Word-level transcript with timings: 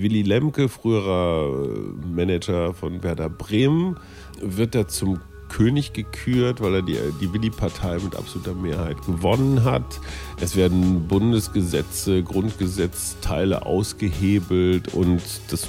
Willy 0.00 0.22
Lemke, 0.22 0.68
früherer 0.68 1.68
Manager 2.14 2.74
von 2.74 3.02
Werder 3.02 3.28
Bremen, 3.28 3.96
wird 4.40 4.74
da 4.74 4.88
zum 4.88 5.20
König 5.48 5.92
gekürt, 5.92 6.60
weil 6.60 6.74
er 6.74 6.82
die, 6.82 6.98
die 7.20 7.32
Willi-Partei 7.32 7.98
mit 7.98 8.16
absoluter 8.16 8.54
Mehrheit 8.54 9.00
gewonnen 9.06 9.64
hat. 9.64 10.00
Es 10.40 10.56
werden 10.56 11.06
Bundesgesetze, 11.06 12.22
Grundgesetzteile 12.22 13.64
ausgehebelt 13.64 14.92
und 14.94 15.22
das 15.50 15.68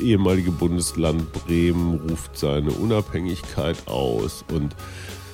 ehemalige 0.00 0.50
Bundesland 0.50 1.32
Bremen 1.32 2.00
ruft 2.08 2.36
seine 2.36 2.72
Unabhängigkeit 2.72 3.86
aus 3.86 4.44
und 4.52 4.74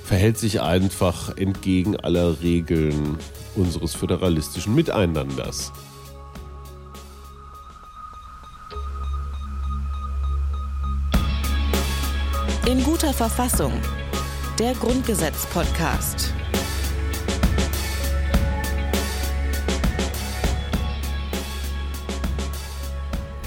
verhält 0.05 0.39
sich 0.39 0.61
einfach 0.61 1.37
entgegen 1.37 1.97
aller 1.97 2.41
Regeln 2.43 3.19
unseres 3.57 3.95
föderalistischen 3.95 4.75
Miteinanders. 4.75 5.73
In 12.69 12.85
guter 12.85 13.15
Verfassung. 13.15 13.73
Der 14.59 14.75
Grundgesetz-Podcast. 14.75 16.35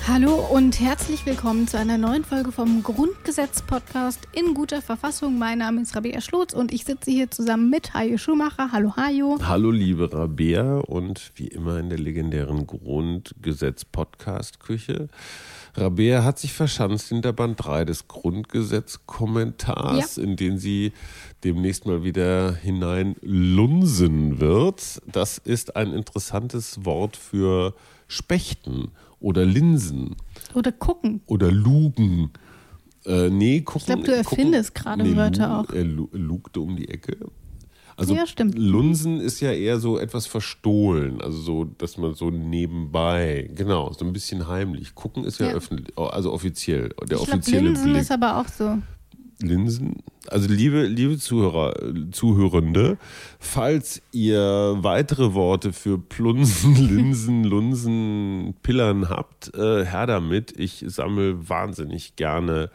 Hallo 0.07 0.47
und 0.51 0.79
herzlich 0.79 1.23
willkommen 1.27 1.67
zu 1.67 1.77
einer 1.77 1.99
neuen 1.99 2.25
Folge 2.25 2.51
vom 2.51 2.81
Grundgesetz-Podcast 2.81 4.27
in 4.33 4.55
guter 4.55 4.81
Verfassung. 4.81 5.37
Mein 5.37 5.59
Name 5.59 5.83
ist 5.83 5.95
Rabea 5.95 6.19
Schlotz 6.19 6.53
und 6.53 6.73
ich 6.73 6.85
sitze 6.85 7.11
hier 7.11 7.29
zusammen 7.29 7.69
mit 7.69 7.93
Hajo 7.93 8.17
Schumacher. 8.17 8.71
Hallo 8.71 8.95
Hajo. 8.95 9.37
Hallo 9.43 9.69
liebe 9.69 10.11
Rabea 10.11 10.79
und 10.79 11.31
wie 11.35 11.49
immer 11.49 11.77
in 11.77 11.89
der 11.89 11.99
legendären 11.99 12.65
Grundgesetz-Podcast-Küche 12.65 15.09
Rabea 15.73 16.23
hat 16.23 16.39
sich 16.39 16.53
verschanzt 16.53 17.09
hinter 17.09 17.33
Band 17.33 17.63
3 17.63 17.85
des 17.85 18.07
Grundgesetzkommentars, 18.07 20.17
ja. 20.17 20.23
in 20.23 20.35
den 20.35 20.57
sie 20.57 20.93
demnächst 21.43 21.85
mal 21.85 22.03
wieder 22.03 22.55
hinein 22.55 23.15
lunsen 23.21 24.39
wird. 24.39 25.01
Das 25.11 25.37
ist 25.37 25.75
ein 25.75 25.93
interessantes 25.93 26.83
Wort 26.85 27.15
für 27.15 27.75
Spechten 28.07 28.89
oder 29.19 29.45
Linsen. 29.45 30.15
Oder 30.53 30.71
gucken. 30.71 31.21
Oder 31.27 31.51
lugen. 31.51 32.31
Äh, 33.05 33.29
nee, 33.29 33.61
gucken. 33.61 33.81
Ich 33.81 33.85
glaube, 33.85 34.03
du 34.03 34.15
erfindest 34.15 34.75
gerade 34.75 35.03
nee, 35.03 35.15
Wörter 35.15 35.59
auch. 35.59 35.69
Er 35.71 35.85
lugte 35.85 36.59
um 36.59 36.75
die 36.75 36.89
Ecke. 36.89 37.17
Also 38.01 38.15
ja, 38.15 38.25
stimmt. 38.25 38.57
Lunsen 38.57 39.19
ist 39.19 39.41
ja 39.41 39.51
eher 39.51 39.79
so 39.79 39.99
etwas 39.99 40.25
verstohlen, 40.25 41.21
also 41.21 41.37
so, 41.39 41.65
dass 41.65 41.99
man 41.99 42.15
so 42.15 42.31
nebenbei, 42.31 43.47
genau, 43.53 43.93
so 43.93 44.03
ein 44.03 44.11
bisschen 44.11 44.47
heimlich. 44.47 44.95
Gucken 44.95 45.23
ist 45.23 45.39
ja, 45.39 45.49
ja. 45.49 45.53
öffentlich, 45.53 45.95
also 45.95 46.33
offiziell, 46.33 46.89
der 47.07 47.17
ich 47.17 47.21
offizielle 47.21 47.61
glaub, 47.61 47.75
Linsen 47.75 47.91
Blick. 47.91 48.01
ist 48.01 48.11
aber 48.11 48.37
auch 48.37 48.47
so. 48.47 48.79
Linsen. 49.39 49.97
Also 50.27 50.49
liebe, 50.49 50.87
liebe 50.87 51.19
Zuhörer, 51.19 51.75
Zuhörende, 52.11 52.97
falls 53.39 54.01
ihr 54.11 54.77
weitere 54.79 55.35
Worte 55.35 55.71
für 55.71 55.99
Plunsen, 55.99 56.75
Linsen, 56.89 57.43
Lunsen, 57.43 58.55
Pillern 58.63 59.09
habt, 59.09 59.53
äh, 59.55 59.85
her 59.85 60.07
damit. 60.07 60.59
Ich 60.59 60.83
sammle 60.87 61.47
wahnsinnig 61.47 62.15
gerne, 62.15 62.71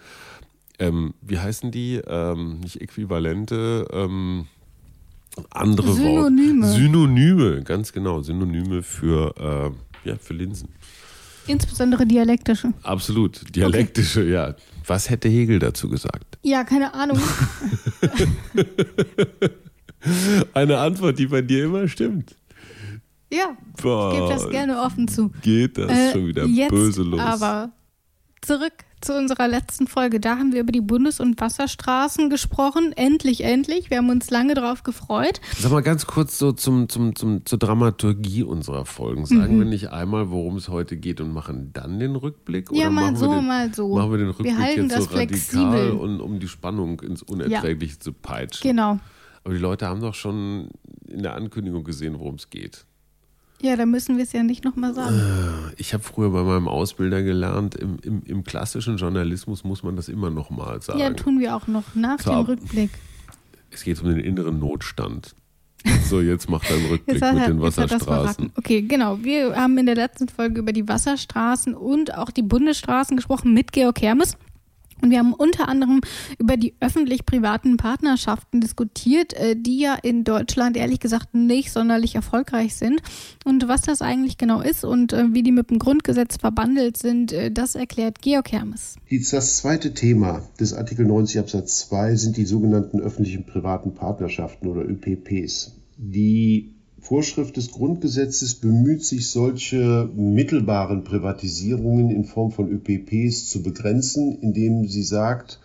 ähm, 0.78 1.14
wie 1.20 1.38
heißen 1.40 1.72
die? 1.72 2.00
Ähm, 2.06 2.60
nicht 2.60 2.80
Äquivalente, 2.80 3.88
ähm, 3.92 4.46
andere 5.50 5.92
Synonyme. 5.92 6.66
Worte. 6.66 6.78
Synonyme, 6.78 7.62
ganz 7.62 7.92
genau. 7.92 8.20
Synonyme 8.22 8.82
für, 8.82 9.34
äh, 10.04 10.08
ja, 10.08 10.16
für 10.16 10.34
Linsen. 10.34 10.68
Insbesondere 11.46 12.06
dialektische. 12.06 12.72
Absolut, 12.82 13.54
dialektische, 13.54 14.20
okay. 14.20 14.32
ja. 14.32 14.56
Was 14.86 15.10
hätte 15.10 15.28
Hegel 15.28 15.58
dazu 15.58 15.88
gesagt? 15.88 16.38
Ja, 16.42 16.64
keine 16.64 16.92
Ahnung. 16.94 17.20
Eine 20.54 20.78
Antwort, 20.78 21.18
die 21.18 21.26
bei 21.26 21.42
dir 21.42 21.64
immer 21.64 21.88
stimmt. 21.88 22.36
Ja, 23.32 23.56
Boah, 23.82 24.12
ich 24.12 24.18
gebe 24.18 24.28
das 24.32 24.48
gerne 24.50 24.80
offen 24.80 25.08
zu. 25.08 25.30
Geht 25.42 25.78
das 25.78 25.90
äh, 25.90 26.12
schon 26.12 26.26
wieder 26.28 26.44
jetzt 26.46 26.70
böse 26.70 27.02
los. 27.02 27.20
Aber 27.20 27.72
zurück 28.40 28.72
zu 29.06 29.16
unserer 29.16 29.46
letzten 29.46 29.86
Folge. 29.86 30.18
Da 30.18 30.36
haben 30.36 30.52
wir 30.52 30.60
über 30.60 30.72
die 30.72 30.80
Bundes- 30.80 31.20
und 31.20 31.40
Wasserstraßen 31.40 32.28
gesprochen. 32.28 32.92
Endlich, 32.96 33.44
endlich. 33.44 33.88
Wir 33.88 33.98
haben 33.98 34.10
uns 34.10 34.30
lange 34.30 34.54
darauf 34.54 34.82
gefreut. 34.82 35.40
Sag 35.56 35.70
mal 35.70 35.80
ganz 35.80 36.06
kurz 36.06 36.38
so 36.38 36.50
zum, 36.50 36.88
zum, 36.88 37.14
zum, 37.14 37.46
zur 37.46 37.58
Dramaturgie 37.58 38.42
unserer 38.42 38.84
Folgen. 38.84 39.24
Sagen 39.24 39.54
mhm. 39.54 39.58
wir 39.60 39.66
nicht 39.66 39.90
einmal, 39.90 40.30
worum 40.30 40.56
es 40.56 40.68
heute 40.68 40.96
geht 40.96 41.20
und 41.20 41.32
machen 41.32 41.70
dann 41.72 42.00
den 42.00 42.16
Rückblick? 42.16 42.68
Ja, 42.72 42.86
oder 42.86 42.90
mal 42.90 43.16
so, 43.16 43.32
den, 43.32 43.46
mal 43.46 43.72
so. 43.72 43.94
Machen 43.94 44.10
wir 44.10 44.18
den 44.18 44.30
Rückblick 44.30 44.58
wir 44.58 44.84
jetzt 44.84 44.96
so 44.96 45.02
flexibel. 45.02 45.66
radikal, 45.66 45.90
und, 45.92 46.20
um 46.20 46.40
die 46.40 46.48
Spannung 46.48 47.00
ins 47.00 47.22
Unerträgliche 47.22 47.94
ja. 47.94 48.00
zu 48.00 48.12
peitschen? 48.12 48.68
Genau. 48.68 48.98
Aber 49.44 49.54
die 49.54 49.60
Leute 49.60 49.86
haben 49.86 50.00
doch 50.00 50.14
schon 50.14 50.70
in 51.06 51.22
der 51.22 51.36
Ankündigung 51.36 51.84
gesehen, 51.84 52.18
worum 52.18 52.34
es 52.34 52.50
geht. 52.50 52.86
Ja, 53.62 53.76
da 53.76 53.86
müssen 53.86 54.16
wir 54.16 54.24
es 54.24 54.32
ja 54.32 54.42
nicht 54.42 54.64
nochmal 54.64 54.94
sagen. 54.94 55.18
Äh, 55.18 55.74
ich 55.76 55.94
habe 55.94 56.04
früher 56.04 56.30
bei 56.30 56.42
meinem 56.42 56.68
Ausbilder 56.68 57.22
gelernt, 57.22 57.74
im, 57.74 57.98
im, 58.02 58.22
im, 58.24 58.44
klassischen 58.44 58.98
Journalismus 58.98 59.64
muss 59.64 59.82
man 59.82 59.96
das 59.96 60.08
immer 60.08 60.30
nochmal 60.30 60.82
sagen. 60.82 60.98
Ja, 60.98 61.10
tun 61.10 61.40
wir 61.40 61.56
auch 61.56 61.66
noch 61.66 61.94
nach 61.94 62.20
so, 62.20 62.30
dem 62.30 62.40
Rückblick. 62.40 62.90
Es 63.70 63.82
geht 63.84 64.00
um 64.02 64.08
den 64.08 64.20
inneren 64.20 64.58
Notstand. 64.58 65.34
So, 66.08 66.20
jetzt 66.20 66.50
macht 66.50 66.68
er 66.70 66.76
einen 66.76 66.86
Rückblick 66.86 67.20
mit 67.20 67.46
den 67.46 67.60
Wasserstraßen. 67.60 68.52
Okay, 68.56 68.82
genau. 68.82 69.22
Wir 69.22 69.54
haben 69.54 69.78
in 69.78 69.86
der 69.86 69.94
letzten 69.94 70.28
Folge 70.28 70.60
über 70.60 70.72
die 70.72 70.88
Wasserstraßen 70.88 71.74
und 71.74 72.14
auch 72.14 72.30
die 72.30 72.42
Bundesstraßen 72.42 73.16
gesprochen 73.16 73.54
mit 73.54 73.72
Georg 73.72 74.00
Hermes. 74.00 74.36
Und 75.02 75.10
wir 75.10 75.18
haben 75.18 75.34
unter 75.34 75.68
anderem 75.68 76.00
über 76.38 76.56
die 76.56 76.74
öffentlich-privaten 76.80 77.76
Partnerschaften 77.76 78.60
diskutiert, 78.60 79.34
äh, 79.34 79.56
die 79.56 79.80
ja 79.80 79.94
in 79.94 80.24
Deutschland 80.24 80.76
ehrlich 80.76 81.00
gesagt 81.00 81.34
nicht 81.34 81.72
sonderlich 81.72 82.14
erfolgreich 82.14 82.76
sind. 82.76 83.02
Und 83.44 83.68
was 83.68 83.82
das 83.82 84.02
eigentlich 84.02 84.38
genau 84.38 84.60
ist 84.60 84.84
und 84.84 85.12
äh, 85.12 85.32
wie 85.32 85.42
die 85.42 85.52
mit 85.52 85.70
dem 85.70 85.78
Grundgesetz 85.78 86.36
verbandelt 86.38 86.96
sind, 86.96 87.32
äh, 87.32 87.50
das 87.50 87.74
erklärt 87.74 88.22
Georg 88.22 88.52
Hermes. 88.52 88.96
Das 89.30 89.58
zweite 89.58 89.94
Thema 89.94 90.42
des 90.58 90.72
Artikel 90.72 91.06
90 91.06 91.40
Absatz 91.40 91.88
2 91.88 92.16
sind 92.16 92.36
die 92.36 92.44
sogenannten 92.46 93.00
öffentlichen 93.00 93.44
privaten 93.44 93.94
Partnerschaften 93.94 94.68
oder 94.68 94.82
ÖPPs. 94.82 95.72
Die 95.98 96.75
Vorschrift 97.06 97.56
des 97.56 97.70
Grundgesetzes 97.70 98.56
bemüht 98.56 99.04
sich, 99.04 99.30
solche 99.30 100.10
mittelbaren 100.16 101.04
Privatisierungen 101.04 102.10
in 102.10 102.24
Form 102.24 102.50
von 102.50 102.68
ÖPPs 102.68 103.48
zu 103.48 103.62
begrenzen, 103.62 104.40
indem 104.40 104.88
sie 104.88 105.04
sagt, 105.04 105.60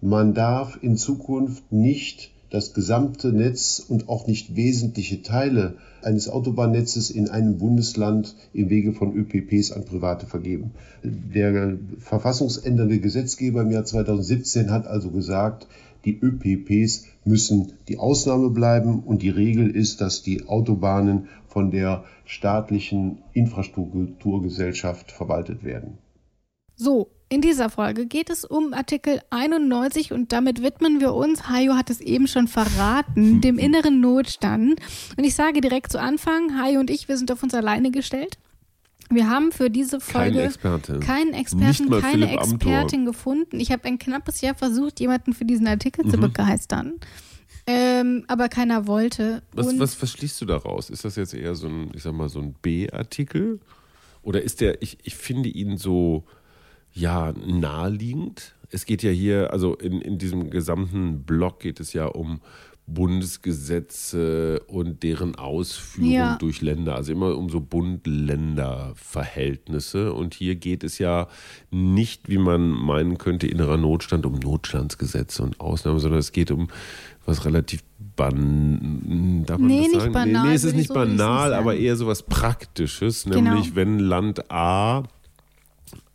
man 0.00 0.32
darf 0.32 0.78
in 0.80 0.96
Zukunft 0.96 1.70
nicht 1.70 2.30
das 2.50 2.72
gesamte 2.72 3.32
Netz 3.32 3.84
und 3.86 4.08
auch 4.08 4.26
nicht 4.26 4.56
wesentliche 4.56 5.22
Teile 5.22 5.74
eines 6.02 6.28
Autobahnnetzes 6.28 7.10
in 7.10 7.28
einem 7.28 7.58
Bundesland 7.58 8.34
im 8.52 8.70
Wege 8.70 8.92
von 8.92 9.14
ÖPPs 9.14 9.72
an 9.72 9.84
Private 9.84 10.26
vergeben. 10.26 10.72
Der 11.02 11.76
verfassungsändernde 11.98 13.00
Gesetzgeber 13.00 13.62
im 13.62 13.70
Jahr 13.70 13.84
2017 13.84 14.70
hat 14.70 14.86
also 14.86 15.10
gesagt, 15.10 15.66
die 16.04 16.18
ÖPPs 16.18 17.04
müssen 17.24 17.72
die 17.88 17.98
Ausnahme 17.98 18.50
bleiben 18.50 19.00
und 19.00 19.22
die 19.22 19.30
Regel 19.30 19.70
ist, 19.70 20.00
dass 20.00 20.22
die 20.22 20.46
Autobahnen 20.46 21.28
von 21.48 21.70
der 21.70 22.04
staatlichen 22.24 23.18
Infrastrukturgesellschaft 23.32 25.10
verwaltet 25.10 25.64
werden. 25.64 25.98
So, 26.76 27.08
in 27.28 27.40
dieser 27.40 27.68
Folge 27.68 28.06
geht 28.06 28.30
es 28.30 28.44
um 28.44 28.72
Artikel 28.72 29.20
91 29.30 30.12
und 30.12 30.32
damit 30.32 30.62
widmen 30.62 31.00
wir 31.00 31.12
uns, 31.14 31.48
Hajo 31.48 31.74
hat 31.74 31.90
es 31.90 32.00
eben 32.00 32.26
schon 32.26 32.48
verraten, 32.48 33.40
dem 33.40 33.58
inneren 33.58 34.00
Notstand. 34.00 34.80
Und 35.16 35.24
ich 35.24 35.34
sage 35.34 35.60
direkt 35.60 35.92
zu 35.92 36.00
Anfang, 36.00 36.58
Hajo 36.58 36.80
und 36.80 36.90
ich, 36.90 37.08
wir 37.08 37.18
sind 37.18 37.30
auf 37.30 37.42
uns 37.42 37.52
alleine 37.54 37.90
gestellt. 37.90 38.38
Wir 39.10 39.28
haben 39.28 39.52
für 39.52 39.70
diese 39.70 40.00
Folge 40.00 40.32
keine 40.32 40.42
Experte. 40.44 41.00
keinen 41.00 41.34
Experten, 41.34 41.90
keine 41.90 42.26
Philipp 42.26 42.40
Expertin 42.40 43.00
Amthor. 43.00 43.04
gefunden. 43.04 43.60
Ich 43.60 43.72
habe 43.72 43.84
ein 43.84 43.98
knappes 43.98 44.40
Jahr 44.40 44.54
versucht, 44.54 45.00
jemanden 45.00 45.32
für 45.32 45.44
diesen 45.44 45.66
Artikel 45.66 46.04
mhm. 46.04 46.10
zu 46.10 46.18
begeistern. 46.18 46.94
Ähm, 47.66 48.24
aber 48.28 48.48
keiner 48.48 48.86
wollte. 48.86 49.42
Was, 49.52 49.78
was, 49.78 50.00
was 50.00 50.10
schließt 50.12 50.40
du 50.40 50.46
daraus? 50.46 50.88
Ist 50.88 51.04
das 51.04 51.16
jetzt 51.16 51.34
eher 51.34 51.54
so 51.54 51.68
ein, 51.68 51.90
ich 51.94 52.02
sag 52.02 52.14
mal, 52.14 52.28
so 52.28 52.40
ein 52.40 52.54
B-Artikel? 52.60 53.60
Oder 54.22 54.42
ist 54.42 54.60
der, 54.60 54.82
ich, 54.82 54.98
ich 55.04 55.16
finde 55.16 55.48
ihn 55.48 55.78
so, 55.78 56.24
ja, 56.92 57.32
naheliegend. 57.32 58.54
Es 58.70 58.86
geht 58.86 59.02
ja 59.02 59.10
hier, 59.10 59.52
also 59.52 59.74
in, 59.74 60.00
in 60.00 60.18
diesem 60.18 60.50
gesamten 60.50 61.22
Block 61.22 61.60
geht 61.60 61.80
es 61.80 61.92
ja 61.92 62.06
um 62.06 62.40
Bundesgesetze 62.88 64.60
und 64.66 65.02
deren 65.02 65.34
Ausführung 65.34 66.10
ja. 66.10 66.36
durch 66.36 66.62
Länder, 66.62 66.94
also 66.96 67.12
immer 67.12 67.36
um 67.36 67.50
so 67.50 67.60
Bund-Länder-Verhältnisse. 67.60 70.14
Und 70.14 70.32
hier 70.34 70.54
geht 70.56 70.84
es 70.84 70.98
ja 70.98 71.28
nicht, 71.70 72.30
wie 72.30 72.38
man 72.38 72.70
meinen 72.70 73.18
könnte, 73.18 73.46
innerer 73.46 73.76
Notstand, 73.76 74.24
um 74.24 74.36
Notstandsgesetze 74.36 75.42
und 75.42 75.60
Ausnahmen, 75.60 76.00
sondern 76.00 76.20
es 76.20 76.32
geht 76.32 76.50
um 76.50 76.68
was 77.26 77.44
relativ 77.44 77.82
ban 78.16 79.44
darf 79.46 79.58
man 79.58 79.68
nee, 79.68 79.82
das 79.82 79.88
nicht 79.88 80.00
sagen? 80.00 80.12
banal. 80.12 80.42
Nee, 80.42 80.48
nee 80.48 80.54
es 80.54 80.64
ist 80.64 80.74
nicht 80.74 80.88
so 80.88 80.94
banal, 80.94 81.52
aber 81.52 81.76
eher 81.76 81.96
so 81.96 82.06
was 82.06 82.22
Praktisches, 82.22 83.26
nämlich 83.26 83.64
genau. 83.64 83.76
wenn 83.76 83.98
Land 83.98 84.50
A 84.50 85.02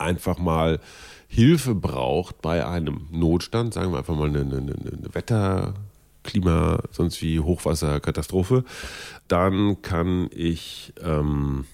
einfach 0.04 0.38
mal 0.38 0.80
Hilfe 1.28 1.74
braucht 1.74 2.42
bei 2.42 2.66
einem 2.66 3.08
Notstand, 3.12 3.74
sagen 3.74 3.92
wir 3.92 3.98
einfach 3.98 4.16
mal 4.16 4.30
eine, 4.30 4.42
eine, 4.42 4.58
eine 4.58 5.10
Wetter, 5.14 5.74
Klima, 6.24 6.80
sonst 6.92 7.22
wie 7.22 7.40
Hochwasserkatastrophe, 7.40 8.64
dann 9.28 9.82
kann 9.82 10.30
ich 10.32 10.94
ähm, 11.02 11.66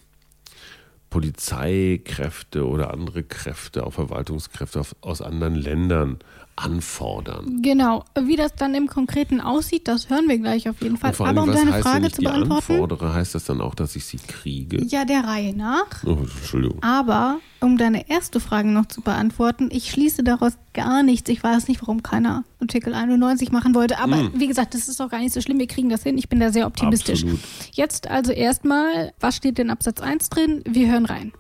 Polizeikräfte 1.10 2.68
oder 2.68 2.94
andere 2.94 3.24
Kräfte, 3.24 3.86
auch 3.86 3.94
Verwaltungskräfte 3.94 4.82
aus 5.02 5.22
anderen 5.22 5.56
Ländern 5.56 6.20
anfordern. 6.64 7.62
Genau. 7.62 8.06
Wie 8.20 8.36
das 8.36 8.56
dann 8.56 8.76
im 8.76 8.88
Konkreten 8.88 9.42
aussieht, 9.42 9.88
das 9.88 10.10
hören 10.10 10.28
wir 10.28 10.38
gleich 10.38 10.70
auf 10.70 10.82
jeden 10.82 10.98
Fall. 10.98 11.14
Aber 11.18 11.44
um 11.44 11.52
deine 11.52 11.74
heißt, 11.74 11.88
Frage 11.88 12.12
zu 12.12 12.22
beantworten. 12.22 12.74
Anfordere, 12.74 13.14
heißt 13.14 13.36
das 13.36 13.46
dann 13.46 13.62
auch, 13.62 13.76
dass 13.76 13.96
ich 13.96 14.06
sie 14.06 14.18
kriege? 14.18 14.84
Ja, 14.86 15.06
der 15.06 15.24
Reihe 15.24 15.56
nach. 15.56 16.04
Oh, 16.06 16.18
Entschuldigung. 16.22 16.82
Aber 16.84 17.40
um 17.62 17.78
deine 17.78 18.10
erste 18.10 18.40
Frage 18.40 18.70
noch 18.70 18.86
zu 18.88 19.02
beantworten, 19.02 19.70
ich 19.72 19.92
schließe 19.92 20.24
daraus 20.24 20.54
gar 20.74 21.04
nichts. 21.04 21.30
Ich 21.30 21.44
weiß 21.44 21.68
nicht, 21.68 21.82
warum 21.82 22.04
keiner 22.04 22.44
Artikel 22.62 22.94
91 22.94 23.52
machen 23.52 23.76
wollte. 23.76 24.00
Aber 24.00 24.16
mm. 24.16 24.32
wie 24.36 24.48
gesagt, 24.48 24.74
das 24.74 24.88
ist 24.88 25.02
auch 25.02 25.10
gar 25.10 25.20
nicht 25.20 25.34
so 25.34 25.42
schlimm. 25.42 25.60
Wir 25.60 25.68
kriegen 25.68 25.90
das 25.90 26.04
hin. 26.04 26.18
Ich 26.18 26.30
bin 26.30 26.40
da 26.40 26.52
sehr 26.52 26.68
optimistisch. 26.68 27.24
Absolut. 27.24 27.40
Jetzt 27.72 28.08
also 28.08 28.32
erstmal, 28.32 29.14
was 29.20 29.36
steht 29.36 29.60
in 29.60 29.70
Absatz 29.70 30.02
1 30.02 30.30
drin? 30.30 30.64
Wir 30.66 30.92
hören 30.92 31.06
rein. 31.06 31.34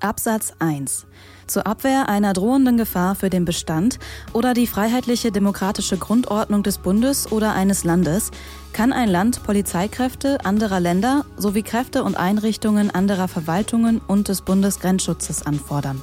Absatz 0.00 0.52
1 0.58 1.06
zur 1.46 1.66
Abwehr 1.66 2.08
einer 2.08 2.32
drohenden 2.32 2.76
Gefahr 2.76 3.14
für 3.14 3.30
den 3.30 3.44
Bestand 3.44 3.98
oder 4.32 4.52
die 4.52 4.66
freiheitliche 4.66 5.30
demokratische 5.30 5.96
Grundordnung 5.96 6.62
des 6.62 6.78
Bundes 6.78 7.30
oder 7.30 7.54
eines 7.54 7.84
Landes 7.84 8.30
kann 8.72 8.92
ein 8.92 9.08
Land 9.08 9.42
Polizeikräfte 9.44 10.44
anderer 10.44 10.80
Länder 10.80 11.24
sowie 11.36 11.62
Kräfte 11.62 12.02
und 12.04 12.16
Einrichtungen 12.16 12.90
anderer 12.90 13.28
Verwaltungen 13.28 14.00
und 14.06 14.28
des 14.28 14.42
Bundesgrenzschutzes 14.42 15.46
anfordern. 15.46 16.02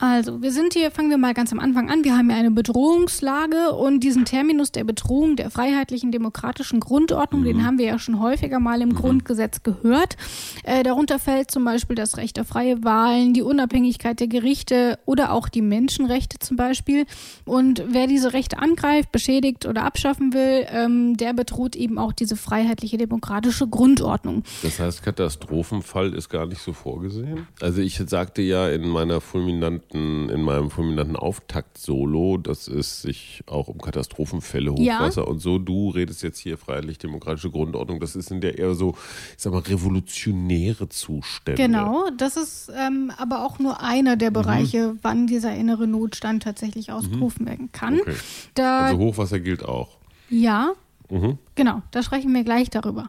Also, 0.00 0.42
wir 0.42 0.52
sind 0.52 0.74
hier, 0.74 0.92
fangen 0.92 1.10
wir 1.10 1.18
mal 1.18 1.34
ganz 1.34 1.52
am 1.52 1.58
Anfang 1.58 1.90
an. 1.90 2.04
Wir 2.04 2.16
haben 2.16 2.30
ja 2.30 2.36
eine 2.36 2.52
Bedrohungslage 2.52 3.72
und 3.72 4.00
diesen 4.00 4.24
Terminus 4.24 4.70
der 4.70 4.84
Bedrohung 4.84 5.34
der 5.34 5.50
freiheitlichen 5.50 6.12
demokratischen 6.12 6.78
Grundordnung, 6.78 7.40
mhm. 7.40 7.46
den 7.46 7.66
haben 7.66 7.78
wir 7.78 7.86
ja 7.86 7.98
schon 7.98 8.20
häufiger 8.20 8.60
mal 8.60 8.80
im 8.80 8.90
mhm. 8.90 8.94
Grundgesetz 8.94 9.64
gehört. 9.64 10.16
Äh, 10.62 10.84
darunter 10.84 11.18
fällt 11.18 11.50
zum 11.50 11.64
Beispiel 11.64 11.96
das 11.96 12.16
Recht 12.16 12.38
auf 12.38 12.46
freie 12.46 12.84
Wahlen, 12.84 13.34
die 13.34 13.42
Unabhängigkeit 13.42 14.20
der 14.20 14.28
Gerichte 14.28 14.98
oder 15.04 15.32
auch 15.32 15.48
die 15.48 15.62
Menschenrechte 15.62 16.38
zum 16.38 16.56
Beispiel. 16.56 17.04
Und 17.44 17.82
wer 17.88 18.06
diese 18.06 18.32
Rechte 18.32 18.58
angreift, 18.58 19.10
beschädigt 19.10 19.66
oder 19.66 19.84
abschaffen 19.84 20.32
will, 20.32 20.66
ähm, 20.70 21.16
der 21.16 21.32
bedroht 21.32 21.74
eben 21.74 21.98
auch 21.98 22.12
diese 22.12 22.36
freiheitliche 22.36 22.98
demokratische 22.98 23.66
Grundordnung. 23.66 24.44
Das 24.62 24.78
heißt, 24.78 25.02
Katastrophenfall 25.02 26.14
ist 26.14 26.28
gar 26.28 26.46
nicht 26.46 26.62
so 26.62 26.72
vorgesehen? 26.72 27.48
Also 27.60 27.80
ich 27.80 28.00
sagte 28.06 28.42
ja 28.42 28.68
in 28.68 28.88
meiner 28.88 29.20
fulminanten 29.20 29.87
fulminanten, 29.88 30.28
in 30.30 30.42
meinem 30.42 30.70
fulminanten 30.70 31.16
Auftakt-Solo, 31.16 32.38
dass 32.38 32.68
es 32.68 33.02
sich 33.02 33.42
auch 33.46 33.68
um 33.68 33.80
Katastrophenfälle, 33.80 34.72
Hochwasser 34.72 35.22
ja. 35.22 35.28
und 35.28 35.40
so. 35.40 35.58
Du 35.58 35.90
redest 35.90 36.22
jetzt 36.22 36.38
hier 36.38 36.58
freiheitlich-demokratische 36.58 37.50
Grundordnung. 37.50 38.00
Das 38.00 38.16
ist 38.16 38.30
in 38.30 38.40
der 38.40 38.58
eher 38.58 38.74
so, 38.74 38.94
ich 39.36 39.42
sag 39.42 39.52
mal, 39.52 39.60
revolutionäre 39.60 40.88
Zustände. 40.88 41.60
Genau, 41.60 42.08
das 42.16 42.36
ist 42.36 42.70
ähm, 42.76 43.12
aber 43.16 43.44
auch 43.44 43.58
nur 43.58 43.82
einer 43.82 44.16
der 44.16 44.30
mhm. 44.30 44.34
Bereiche, 44.34 44.88
mhm. 44.88 44.98
wann 45.02 45.26
dieser 45.26 45.54
innere 45.54 45.86
Notstand 45.86 46.42
tatsächlich 46.42 46.92
ausgerufen 46.92 47.44
mhm. 47.44 47.48
werden 47.48 47.72
kann. 47.72 48.00
Okay. 48.00 48.14
Da, 48.54 48.80
also 48.80 48.98
Hochwasser 48.98 49.40
gilt 49.40 49.64
auch. 49.64 49.98
Ja, 50.30 50.72
Mhm. 51.10 51.38
Genau, 51.54 51.82
da 51.90 52.02
sprechen 52.02 52.34
wir 52.34 52.44
gleich 52.44 52.70
darüber. 52.70 53.08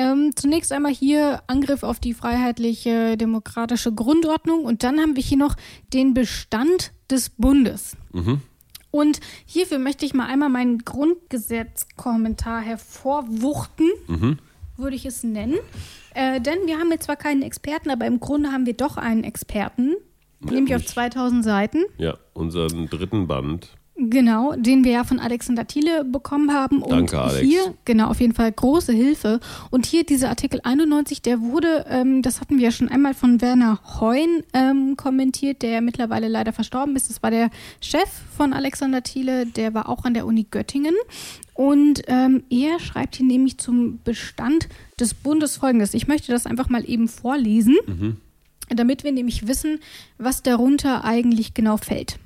Ähm, 0.00 0.30
zunächst 0.34 0.72
einmal 0.72 0.94
hier 0.94 1.42
Angriff 1.46 1.82
auf 1.82 2.00
die 2.00 2.14
freiheitliche 2.14 3.18
demokratische 3.18 3.92
Grundordnung 3.92 4.64
und 4.64 4.82
dann 4.82 4.98
haben 4.98 5.14
wir 5.14 5.22
hier 5.22 5.36
noch 5.36 5.56
den 5.92 6.14
Bestand 6.14 6.92
des 7.10 7.28
Bundes. 7.28 7.98
Mhm. 8.14 8.40
Und 8.90 9.20
hierfür 9.44 9.78
möchte 9.78 10.06
ich 10.06 10.14
mal 10.14 10.24
einmal 10.24 10.48
meinen 10.48 10.78
Grundgesetzkommentar 10.78 12.62
hervorwuchten, 12.62 13.90
mhm. 14.06 14.38
würde 14.78 14.96
ich 14.96 15.04
es 15.04 15.22
nennen. 15.22 15.58
Äh, 16.14 16.40
denn 16.40 16.60
wir 16.64 16.78
haben 16.78 16.90
jetzt 16.90 17.04
zwar 17.04 17.16
keinen 17.16 17.42
Experten, 17.42 17.90
aber 17.90 18.06
im 18.06 18.20
Grunde 18.20 18.52
haben 18.52 18.64
wir 18.64 18.74
doch 18.74 18.96
einen 18.96 19.22
Experten, 19.22 19.96
nämlich 20.40 20.74
auf 20.74 20.86
2000 20.86 21.44
Seiten. 21.44 21.84
Ja, 21.98 22.16
unseren 22.32 22.88
dritten 22.88 23.26
Band. 23.26 23.76
Genau, 24.10 24.54
den 24.56 24.82
wir 24.82 24.90
ja 24.92 25.04
von 25.04 25.20
Alexander 25.20 25.66
Thiele 25.66 26.04
bekommen 26.04 26.52
haben. 26.52 26.82
Und 26.82 26.90
Danke, 26.90 27.20
Alex. 27.20 27.46
hier, 27.46 27.74
genau, 27.84 28.08
auf 28.08 28.20
jeden 28.20 28.34
Fall 28.34 28.50
große 28.50 28.92
Hilfe. 28.92 29.38
Und 29.70 29.86
hier 29.86 30.04
dieser 30.04 30.30
Artikel 30.30 30.60
91, 30.64 31.22
der 31.22 31.40
wurde, 31.40 31.86
ähm, 31.88 32.20
das 32.20 32.40
hatten 32.40 32.58
wir 32.58 32.64
ja 32.64 32.70
schon 32.72 32.88
einmal 32.88 33.14
von 33.14 33.40
Werner 33.40 33.78
Heun 34.00 34.42
ähm, 34.52 34.96
kommentiert, 34.96 35.62
der 35.62 35.80
mittlerweile 35.80 36.26
leider 36.26 36.52
verstorben 36.52 36.96
ist. 36.96 37.08
Das 37.08 37.22
war 37.22 37.30
der 37.30 37.50
Chef 37.80 38.08
von 38.36 38.52
Alexander 38.52 39.02
Thiele, 39.02 39.46
der 39.46 39.74
war 39.74 39.88
auch 39.88 40.04
an 40.04 40.14
der 40.14 40.26
Uni 40.26 40.44
Göttingen. 40.50 40.94
Und 41.54 42.02
ähm, 42.08 42.42
er 42.50 42.80
schreibt 42.80 43.16
hier 43.16 43.26
nämlich 43.26 43.58
zum 43.58 44.00
Bestand 44.02 44.68
des 44.98 45.14
Bundes 45.14 45.58
folgendes. 45.58 45.94
Ich 45.94 46.08
möchte 46.08 46.32
das 46.32 46.46
einfach 46.46 46.68
mal 46.68 46.88
eben 46.88 47.06
vorlesen, 47.06 47.76
mhm. 47.86 48.16
damit 48.70 49.04
wir 49.04 49.12
nämlich 49.12 49.46
wissen, 49.46 49.78
was 50.18 50.42
darunter 50.42 51.04
eigentlich 51.04 51.54
genau 51.54 51.76
fällt. 51.76 52.18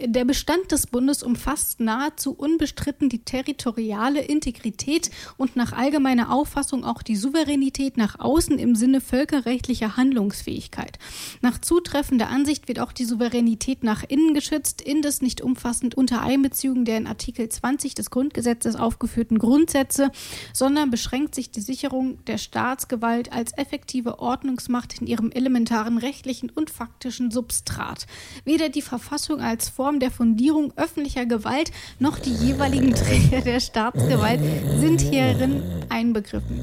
Der 0.00 0.24
Bestand 0.24 0.70
des 0.70 0.86
Bundes 0.86 1.24
umfasst 1.24 1.80
nahezu 1.80 2.32
unbestritten 2.32 3.08
die 3.08 3.18
territoriale 3.18 4.20
Integrität 4.20 5.10
und 5.36 5.56
nach 5.56 5.72
allgemeiner 5.72 6.32
Auffassung 6.32 6.84
auch 6.84 7.02
die 7.02 7.16
Souveränität 7.16 7.96
nach 7.96 8.20
außen 8.20 8.60
im 8.60 8.76
Sinne 8.76 9.00
völkerrechtlicher 9.00 9.96
Handlungsfähigkeit. 9.96 11.00
Nach 11.40 11.58
zutreffender 11.58 12.28
Ansicht 12.28 12.68
wird 12.68 12.78
auch 12.78 12.92
die 12.92 13.06
Souveränität 13.06 13.82
nach 13.82 14.04
innen 14.06 14.34
geschützt, 14.34 14.82
indes 14.82 15.20
nicht 15.20 15.40
umfassend 15.40 15.96
unter 15.96 16.22
Einbeziehung 16.22 16.84
der 16.84 16.98
in 16.98 17.08
Artikel 17.08 17.48
20 17.48 17.96
des 17.96 18.10
Grundgesetzes 18.10 18.76
aufgeführten 18.76 19.40
Grundsätze, 19.40 20.12
sondern 20.52 20.90
beschränkt 20.90 21.34
sich 21.34 21.50
die 21.50 21.60
Sicherung 21.60 22.24
der 22.26 22.38
Staatsgewalt 22.38 23.32
als 23.32 23.50
effektive 23.58 24.20
Ordnungsmacht 24.20 25.00
in 25.00 25.08
ihrem 25.08 25.32
elementaren 25.32 25.98
rechtlichen 25.98 26.50
und 26.50 26.70
faktischen 26.70 27.32
Substrat. 27.32 28.06
Weder 28.44 28.68
die 28.68 28.82
Verfassung 28.82 29.40
als 29.40 29.68
Form 29.68 29.87
Form 29.88 30.00
der 30.00 30.10
Fundierung 30.10 30.70
öffentlicher 30.76 31.24
Gewalt 31.24 31.72
noch 31.98 32.18
die 32.18 32.34
jeweiligen 32.34 32.94
Träger 32.94 33.40
der 33.40 33.58
Staatsgewalt 33.58 34.38
sind 34.78 35.00
hierin 35.00 35.62
einbegriffen. 35.88 36.60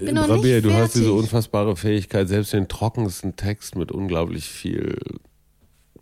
Bin 0.00 0.16
Rabia, 0.16 0.62
du 0.62 0.72
hast 0.72 0.94
diese 0.94 1.12
unfassbare 1.12 1.76
Fähigkeit, 1.76 2.28
selbst 2.28 2.54
den 2.54 2.68
trockensten 2.68 3.36
Text 3.36 3.76
mit 3.76 3.92
unglaublich 3.92 4.46
viel 4.46 4.96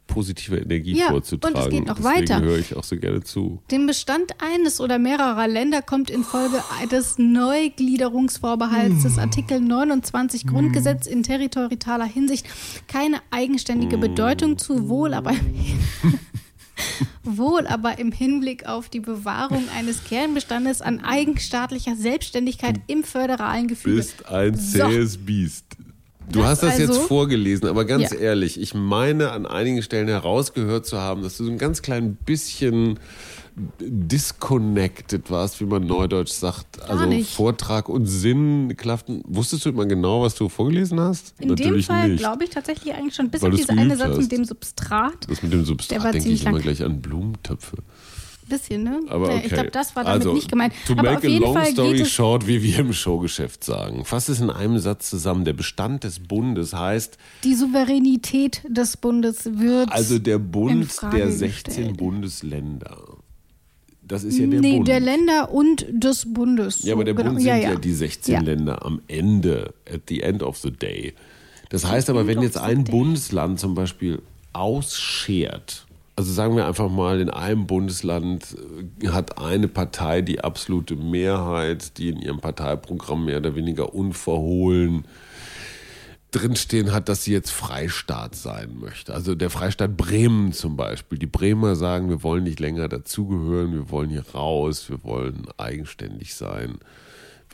positiver 0.07 0.61
Energie 0.61 0.97
ja, 0.97 1.09
vorzutragen. 1.09 1.57
Und 1.57 1.63
es 1.63 1.71
geht 1.71 1.87
noch 1.87 1.97
Deswegen 1.97 2.29
weiter. 2.29 2.41
höre 2.43 2.59
ich 2.59 2.77
auch 2.77 2.85
so 2.85 2.97
gerne 2.97 3.23
zu. 3.23 3.63
Den 3.71 3.87
Bestand 3.87 4.33
eines 4.39 4.81
oder 4.81 4.99
mehrerer 4.99 5.49
Länder 5.49 5.83
kommt 5.83 6.11
infolge 6.11 6.63
des 6.91 7.19
Neugliederungsvorbehalts 7.19 9.03
des 9.03 9.19
Artikel 9.19 9.61
29 9.61 10.47
Grundgesetz 10.47 11.07
in 11.07 11.23
territorialer 11.23 12.05
Hinsicht 12.05 12.47
keine 12.87 13.19
eigenständige 13.31 13.99
Bedeutung 13.99 14.59
zu, 14.59 14.89
wohl 14.89 15.15
aber 15.15 15.33
wohl 17.23 17.67
aber 17.67 17.99
im 17.99 18.13
Hinblick 18.13 18.67
auf 18.67 18.89
die 18.89 19.01
Bewahrung 19.01 19.65
eines 19.77 20.05
Kernbestandes 20.05 20.83
an 20.83 21.01
eigenstaatlicher 21.01 21.97
Selbstständigkeit 21.97 22.81
im 22.87 23.05
föderalen 23.05 23.69
Gefüge. 23.69 23.97
Bist 23.97 24.27
ein 24.27 24.55
zähes 24.55 25.15
so. 25.15 25.19
Biest. 25.21 25.65
Du 26.31 26.41
das 26.41 26.49
hast 26.49 26.63
das 26.63 26.81
also, 26.81 26.93
jetzt 26.93 27.07
vorgelesen, 27.07 27.69
aber 27.69 27.85
ganz 27.85 28.11
ja. 28.11 28.17
ehrlich, 28.17 28.61
ich 28.61 28.75
meine 28.75 29.33
an 29.33 29.47
einigen 29.47 29.83
Stellen 29.83 30.09
herausgehört 30.09 30.87
zu 30.87 30.99
haben, 30.99 31.23
dass 31.23 31.37
du 31.37 31.45
so 31.45 31.51
ein 31.51 31.59
ganz 31.59 31.83
klein 31.83 32.17
bisschen 32.17 32.99
disconnected 33.57 35.31
warst, 35.31 35.61
wie 35.61 35.65
man 35.65 35.87
neudeutsch 35.87 36.33
sagt. 36.33 36.79
Gar 36.79 36.91
also 36.91 37.07
nicht. 37.07 37.35
Vortrag 37.35 37.89
und 37.89 38.07
Sinn 38.07 38.75
klafften. 38.77 39.23
Wusstest 39.27 39.65
du 39.65 39.69
immer 39.69 39.87
genau, 39.87 40.23
was 40.23 40.35
du 40.35 40.49
vorgelesen 40.49 40.99
hast? 40.99 41.35
In 41.39 41.51
Natürlich 41.51 41.87
dem 41.87 41.95
Fall 41.95 42.17
glaube 42.17 42.45
ich 42.45 42.51
tatsächlich 42.51 42.95
eigentlich 42.95 43.15
schon, 43.15 43.31
bis 43.31 43.43
Weil 43.43 43.53
auf 43.53 43.57
diese 43.57 43.73
eine 43.73 43.97
Satz 43.97 44.17
mit 44.17 44.33
dem 44.33 44.45
Substrat. 44.45 45.29
Das 45.29 45.43
mit 45.43 45.53
dem 45.53 45.65
Substrat 45.65 46.15
denke 46.15 46.29
ich 46.31 46.45
immer 46.45 46.59
gleich 46.59 46.83
an 46.83 47.01
Blumentöpfe. 47.01 47.77
Bisschen, 48.49 48.83
ne? 48.83 49.01
Aber 49.09 49.29
okay. 49.29 49.43
Ich 49.45 49.53
glaube, 49.53 49.71
das 49.71 49.97
war 49.97 50.05
damit 50.05 50.21
also, 50.21 50.35
nicht 50.35 50.51
gemeint. 50.51 50.75
To 50.87 50.93
Aber 50.93 51.03
make 51.03 51.17
auf 51.17 51.25
jeden 51.25 51.45
a 51.45 51.47
long 51.47 51.55
Fall 51.55 51.73
story 51.73 52.05
short, 52.05 52.47
wie 52.47 52.63
wir 52.63 52.79
im 52.81 52.93
Showgeschäft 52.93 53.65
sagen. 53.65 54.05
Fass 54.05 54.29
es 54.29 54.41
in 54.41 54.51
einem 54.51 54.79
Satz 54.79 55.09
zusammen. 55.11 55.45
Der 55.45 55.55
Bestand 55.55 56.05
des 56.05 56.21
Bundes 56.21 56.75
heißt. 56.75 57.17
Die 57.43 57.55
Souveränität 57.55 58.63
des 58.69 58.97
Bundes 58.97 59.59
wird. 59.59 59.91
Also 59.93 60.19
der 60.19 60.39
Bund 60.39 60.91
der 61.13 61.31
16 61.31 61.65
gestellt. 61.65 61.97
Bundesländer. 61.97 62.99
Das 64.07 64.23
ist 64.23 64.39
ja 64.39 64.47
der 64.47 64.61
nee, 64.61 64.77
Bund. 64.77 64.89
der 64.89 65.01
Länder 65.01 65.51
und 65.51 65.87
des 65.91 66.33
Bundes. 66.33 66.83
Ja, 66.83 66.95
aber 66.95 67.05
der 67.05 67.15
genau. 67.15 67.31
Bund 67.31 67.41
sind 67.41 67.49
ja, 67.49 67.57
ja, 67.57 67.71
ja. 67.71 67.77
die 67.77 67.93
16 67.93 68.35
ja. 68.35 68.41
Länder 68.41 68.85
am 68.85 69.01
Ende, 69.09 69.73
at 69.91 70.03
the 70.09 70.21
end 70.21 70.43
of 70.43 70.59
the 70.59 70.71
day. 70.71 71.15
Das 71.71 71.87
heißt 71.87 72.11
aber, 72.11 72.27
wenn 72.27 72.43
jetzt 72.43 72.59
ein 72.59 72.85
Bundesland 72.85 73.59
zum 73.59 73.75
Beispiel 73.75 74.21
ausschert, 74.53 75.84
also 76.17 76.33
sagen 76.33 76.57
wir 76.57 76.67
einfach 76.67 76.89
mal, 76.89 77.21
in 77.21 77.31
einem 77.31 77.67
Bundesland 77.67 78.57
äh, 79.03 79.09
hat 79.09 79.39
eine 79.39 79.69
Partei 79.69 80.23
die 80.23 80.43
absolute 80.43 80.97
Mehrheit, 80.97 81.99
die 81.99 82.09
in 82.09 82.19
ihrem 82.19 82.41
Parteiprogramm 82.41 83.25
mehr 83.25 83.39
oder 83.39 83.55
weniger 83.55 83.95
unverhohlen 83.95 85.05
drinstehen 86.31 86.93
hat, 86.93 87.09
dass 87.09 87.23
sie 87.25 87.33
jetzt 87.33 87.51
Freistaat 87.51 88.35
sein 88.35 88.77
möchte. 88.81 89.15
Also 89.15 89.35
der 89.37 89.51
Freistaat 89.51 89.97
Bremen 89.97 90.53
zum 90.53 90.77
Beispiel. 90.77 91.19
Die 91.19 91.27
Bremer 91.27 91.77
sagen, 91.77 92.09
wir 92.09 92.25
wollen 92.25 92.43
nicht 92.43 92.59
länger 92.59 92.89
dazugehören, 92.89 93.73
wir 93.73 93.91
wollen 93.91 94.11
hier 94.11 94.25
raus, 94.35 94.91
wir 94.91 95.05
wollen 95.05 95.47
eigenständig 95.59 96.35
sein. 96.35 96.79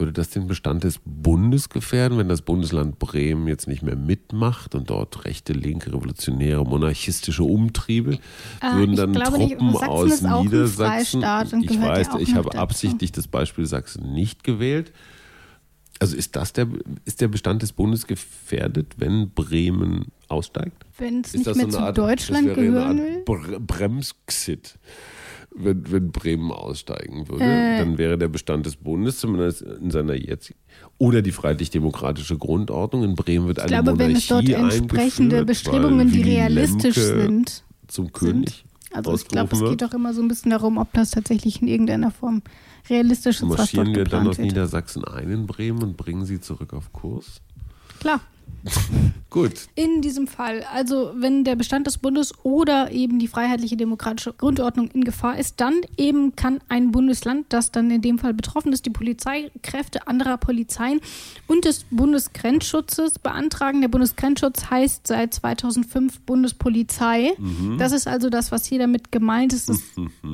Würde 0.01 0.15
das 0.15 0.31
den 0.31 0.47
Bestand 0.47 0.83
des 0.85 0.99
Bundes 1.05 1.69
gefährden, 1.69 2.17
wenn 2.17 2.29
das 2.29 2.41
Bundesland 2.41 2.99
Bremen 2.99 3.47
jetzt 3.47 3.69
nicht 3.69 3.83
mehr 3.83 3.97
mitmacht 3.97 4.75
und 4.75 4.89
dort 4.89 5.27
rechte, 5.27 5.53
linke, 5.53 5.93
revolutionäre, 5.93 6.65
monarchistische 6.65 7.43
Umtriebe 7.43 8.19
Ah, 8.61 8.77
würden 8.77 8.97
dann 8.97 9.13
glaube 9.13 9.37
Truppen 9.37 9.77
aus 9.77 10.23
Niedersachsen. 10.23 11.23
Ich 11.61 11.79
weiß, 11.79 12.07
ja 12.15 12.19
ich 12.19 12.35
habe 12.35 12.57
absichtlich 12.57 13.13
das 13.13 13.29
Beispiel 13.29 13.67
Sachsen 13.67 14.15
nicht 14.15 14.43
gewählt. 14.43 14.91
Also 15.99 16.17
ist 16.17 16.35
das 16.35 16.55
der 16.55 16.67
ist 17.05 17.21
der 17.21 17.29
Bestand 17.29 17.61
des 17.61 17.73
Bundes 17.73 18.07
gefährdet, 18.07 18.95
wenn 18.97 19.33
Bremen 19.33 20.07
aussteigt? 20.29 20.87
Wenn 20.97 21.21
es 21.21 21.35
nicht 21.35 21.45
mehr 21.45 21.67
so 21.67 21.73
zu 21.73 21.79
Art, 21.79 21.99
Deutschland 21.99 22.55
gehören 22.55 22.99
will? 22.99 23.61
Bremsxit, 23.61 24.79
wenn, 25.65 25.91
wenn 25.91 26.11
Bremen 26.11 26.51
aussteigen 26.51 27.29
würde. 27.29 27.45
Äh. 27.45 27.79
Dann 27.79 27.99
wäre 27.99 28.19
der 28.19 28.29
Bestand 28.29 28.67
des 28.67 28.77
Bundes 28.77 29.19
zumindest 29.19 29.63
in 29.63 29.91
seiner 29.91 30.15
jetzigen 30.15 30.59
oder 30.99 31.23
die 31.23 31.33
freiheitlich-demokratische 31.33 32.37
Grundordnung 32.39 33.05
in 33.05 33.15
Bremen 33.15 33.47
wird 33.47 33.59
Ich 33.59 33.65
eine 33.65 33.83
glaube, 33.83 33.99
wenn 33.99 34.17
es 34.17 34.27
dort 34.27 34.45
Monarchie 34.45 34.79
entsprechende 34.79 35.45
Bestrebungen, 35.45 36.11
die 36.11 36.23
realistisch 36.23 36.97
Lemke 36.97 37.23
sind, 37.23 37.65
zum 37.89 38.13
König 38.13 38.65
Also 38.93 39.15
ich 39.15 39.29
glaube, 39.29 39.55
es 39.55 39.61
geht 39.61 39.83
doch 39.83 39.93
immer 39.93 40.15
so 40.15 40.23
ein 40.23 40.29
bisschen 40.29 40.51
darum, 40.51 40.79
ob 40.79 40.93
das 40.93 41.11
tatsächlich 41.11 41.63
in 41.63 41.69
irgendeiner 41.69 42.11
Form 42.11 42.43
realistisch 42.89 43.37
ist, 43.37 43.49
was 43.49 43.59
Marschieren 43.59 43.87
dort 43.87 43.97
wir 43.97 44.05
dann 44.05 44.29
aus. 44.29 44.39
Niedersachsen 44.39 45.05
ein 45.05 45.31
in 45.31 45.47
Bremen 45.47 45.83
und 45.83 45.97
bringen 45.97 46.25
sie 46.25 46.41
zurück 46.41 46.73
auf 46.73 46.93
Kurs? 46.93 47.41
Klar, 48.01 48.21
Gut, 49.31 49.69
in 49.77 50.03
diesem 50.03 50.27
Fall, 50.27 50.65
also 50.75 51.13
wenn 51.15 51.45
der 51.45 51.55
Bestand 51.55 51.87
des 51.87 51.99
Bundes 51.99 52.35
oder 52.43 52.91
eben 52.91 53.21
die 53.21 53.29
freiheitliche 53.29 53.77
demokratische 53.77 54.33
Grundordnung 54.33 54.91
in 54.91 55.05
Gefahr 55.05 55.39
ist, 55.39 55.61
dann 55.61 55.75
eben 55.97 56.35
kann 56.35 56.59
ein 56.69 56.91
Bundesland, 56.91 57.47
das 57.49 57.71
dann 57.71 57.91
in 57.93 58.03
dem 58.03 58.19
Fall 58.19 58.35
betroffen 58.35 58.73
ist, 58.73 58.87
die 58.87 58.91
Polizeikräfte 58.91 60.09
anderer 60.09 60.37
Polizeien 60.37 61.01
und 61.47 61.65
des 61.65 61.87
Bundesgrenzschutzes 61.91 63.21
beantragen. 63.21 63.81
Der 63.81 63.89
Bundesgrenzschutz 63.89 64.69
heißt 64.69 65.07
seit 65.07 65.33
2005 65.33 66.21
Bundespolizei. 66.23 67.33
Das 67.79 67.93
ist 67.93 68.09
also 68.09 68.31
das, 68.31 68.51
was 68.51 68.67
hier 68.67 68.81
damit 68.81 69.13
gemeint 69.13 69.53
ist. 69.53 69.69
Das 69.69 69.81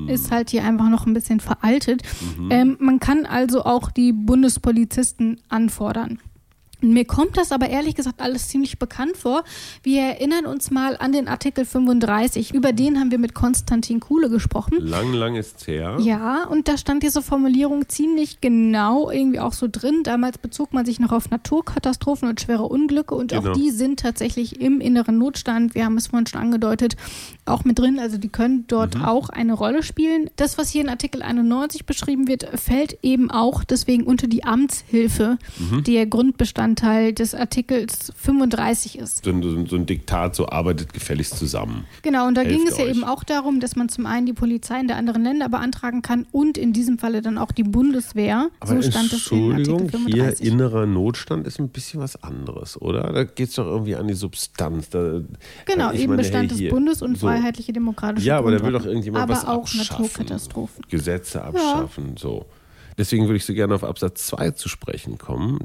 ist 0.08 0.30
halt 0.30 0.50
hier 0.50 0.64
einfach 0.64 0.88
noch 0.88 1.06
ein 1.06 1.12
bisschen 1.12 1.40
veraltet. 1.40 2.02
Ähm, 2.50 2.76
man 2.80 2.98
kann 2.98 3.26
also 3.26 3.64
auch 3.64 3.90
die 3.90 4.12
Bundespolizisten 4.12 5.40
anfordern. 5.48 6.18
Mir 6.80 7.04
kommt 7.06 7.36
das 7.36 7.52
aber 7.52 7.68
ehrlich 7.68 7.94
gesagt 7.94 8.20
alles 8.20 8.48
ziemlich 8.48 8.78
bekannt 8.78 9.16
vor. 9.16 9.44
Wir 9.82 10.02
erinnern 10.02 10.46
uns 10.46 10.70
mal 10.70 10.96
an 10.98 11.12
den 11.12 11.26
Artikel 11.28 11.64
35. 11.64 12.52
Über 12.54 12.72
den 12.72 12.98
haben 13.00 13.10
wir 13.10 13.18
mit 13.18 13.34
Konstantin 13.34 13.98
Kuhle 14.00 14.28
gesprochen. 14.28 14.78
lang, 14.80 15.12
lang 15.12 15.36
ist's 15.36 15.66
her. 15.66 15.96
Ja, 16.00 16.44
und 16.44 16.68
da 16.68 16.76
stand 16.76 17.02
diese 17.02 17.22
Formulierung 17.22 17.88
ziemlich 17.88 18.40
genau 18.40 19.10
irgendwie 19.10 19.40
auch 19.40 19.52
so 19.52 19.68
drin. 19.70 20.02
Damals 20.04 20.38
bezog 20.38 20.72
man 20.72 20.84
sich 20.84 21.00
noch 21.00 21.12
auf 21.12 21.30
Naturkatastrophen 21.30 22.28
und 22.28 22.40
schwere 22.40 22.64
Unglücke 22.64 23.14
und 23.14 23.32
Genau. 23.32 23.50
auch 23.50 23.56
die 23.56 23.70
sind 23.70 24.00
tatsächlich 24.00 24.60
im 24.60 24.80
inneren 24.80 25.18
Notstand. 25.18 25.74
Wir 25.74 25.84
haben 25.84 25.96
es 25.96 26.08
vorhin 26.08 26.26
schon 26.26 26.40
angedeutet, 26.40 26.96
auch 27.46 27.64
mit 27.64 27.78
drin. 27.78 27.98
Also 27.98 28.18
die 28.18 28.28
können 28.28 28.64
dort 28.68 28.96
auch 29.02 29.28
eine 29.30 29.54
Rolle 29.54 29.82
spielen. 29.82 30.30
Das, 30.36 30.58
was 30.58 30.68
hier 30.70 30.82
in 30.82 30.88
Artikel 30.88 31.22
91 31.22 31.86
beschrieben 31.86 32.28
wird, 32.28 32.46
fällt 32.58 32.98
eben 33.02 33.30
auch 33.30 33.64
deswegen 33.64 34.04
unter 34.04 34.26
die 34.26 34.44
Amtshilfe, 34.44 35.38
die 35.86 35.92
der 35.94 36.06
Grundbestandteil 36.66 37.12
des 37.12 37.34
Artikels 37.34 38.12
35 38.16 38.98
ist. 38.98 39.24
So, 39.24 39.30
ein- 39.30 39.66
so, 39.66 39.76
ein- 39.76 39.86
Diktat, 39.86 40.34
so 40.34 40.48
arbeitet 40.48 40.92
gefälligst 40.92 41.38
zusammen. 41.38 41.84
Genau, 42.02 42.26
und 42.26 42.34
da 42.34 42.40
Helft 42.42 42.56
ging 42.58 42.66
es 42.66 42.76
ja 42.78 42.84
euch. 42.84 42.90
eben 42.90 43.04
auch 43.04 43.22
darum, 43.24 43.60
dass 43.60 43.76
man 43.76 43.88
zum 43.88 44.06
einen 44.06 44.26
die 44.26 44.32
Polizei 44.32 44.80
in 44.80 44.88
der 44.88 44.96
anderen 44.96 45.22
Länder 45.22 45.48
beantragen 45.48 46.02
kann 46.02 46.26
und 46.32 46.58
in 46.58 46.72
diesem 46.72 46.98
Falle 46.98 47.22
dann 47.22 47.38
auch 47.38 47.52
die 47.52 47.62
Bundeswehr. 47.62 48.48
Aber 48.60 48.82
so 48.82 48.90
stand 48.90 49.12
es 49.12 49.30
in 49.30 49.52
Entschuldigung, 49.52 49.80
Artikel 49.82 50.00
hier 50.06 50.14
35. 50.24 50.46
innerer 50.46 50.86
Notstand 50.86 51.46
ist 51.46 51.60
ein 51.60 51.68
bisschen 51.68 52.00
was 52.00 52.20
anderes, 52.22 52.80
oder? 52.80 53.12
Da 53.12 53.24
geht 53.24 53.50
es 53.50 53.54
doch 53.54 53.66
irgendwie 53.66 53.94
an 53.94 54.08
die 54.08 54.14
Substanz. 54.14 54.88
Da, 54.90 55.20
genau, 55.66 55.92
ich 55.92 56.00
eben 56.00 56.10
meine, 56.12 56.22
Bestand 56.22 56.42
hey, 56.42 56.48
des 56.48 56.58
hier, 56.58 56.70
Bundes 56.70 57.02
und 57.02 57.16
so. 57.18 57.26
freiheitliche 57.28 57.72
demokratische 57.72 58.26
Ja, 58.26 58.38
aber 58.38 58.50
da 58.50 58.64
will 58.64 58.72
doch 58.72 58.84
irgendjemand 58.84 59.22
aber 59.24 59.34
was 59.34 59.44
auch 59.44 59.62
abschaffen. 59.62 59.88
Naturkatastrophen. 59.98 60.84
Gesetze 60.88 61.42
abschaffen, 61.44 62.16
so. 62.16 62.46
Deswegen 62.98 63.24
würde 63.26 63.36
ich 63.36 63.44
so 63.44 63.52
gerne 63.52 63.74
auf 63.74 63.84
Absatz 63.84 64.26
2 64.28 64.52
zu 64.52 64.68
sprechen 64.70 65.18
kommen. 65.18 65.58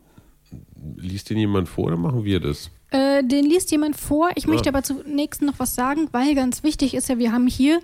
Liest 0.95 1.29
den 1.29 1.37
jemand 1.37 1.69
vor 1.69 1.85
oder 1.85 1.97
machen 1.97 2.23
wir 2.23 2.39
das? 2.39 2.71
Äh, 2.91 3.23
den 3.23 3.45
liest 3.45 3.71
jemand 3.71 3.95
vor. 3.95 4.29
Ich 4.35 4.47
möchte 4.47 4.65
Ja. 4.65 4.73
aber 4.73 4.83
zunächst 4.83 5.41
noch 5.41 5.53
was 5.59 5.75
sagen, 5.75 6.09
weil 6.11 6.35
ganz 6.35 6.61
wichtig 6.63 6.93
ist 6.93 7.07
ja, 7.09 7.17
wir 7.17 7.31
haben 7.31 7.47
hier 7.47 7.79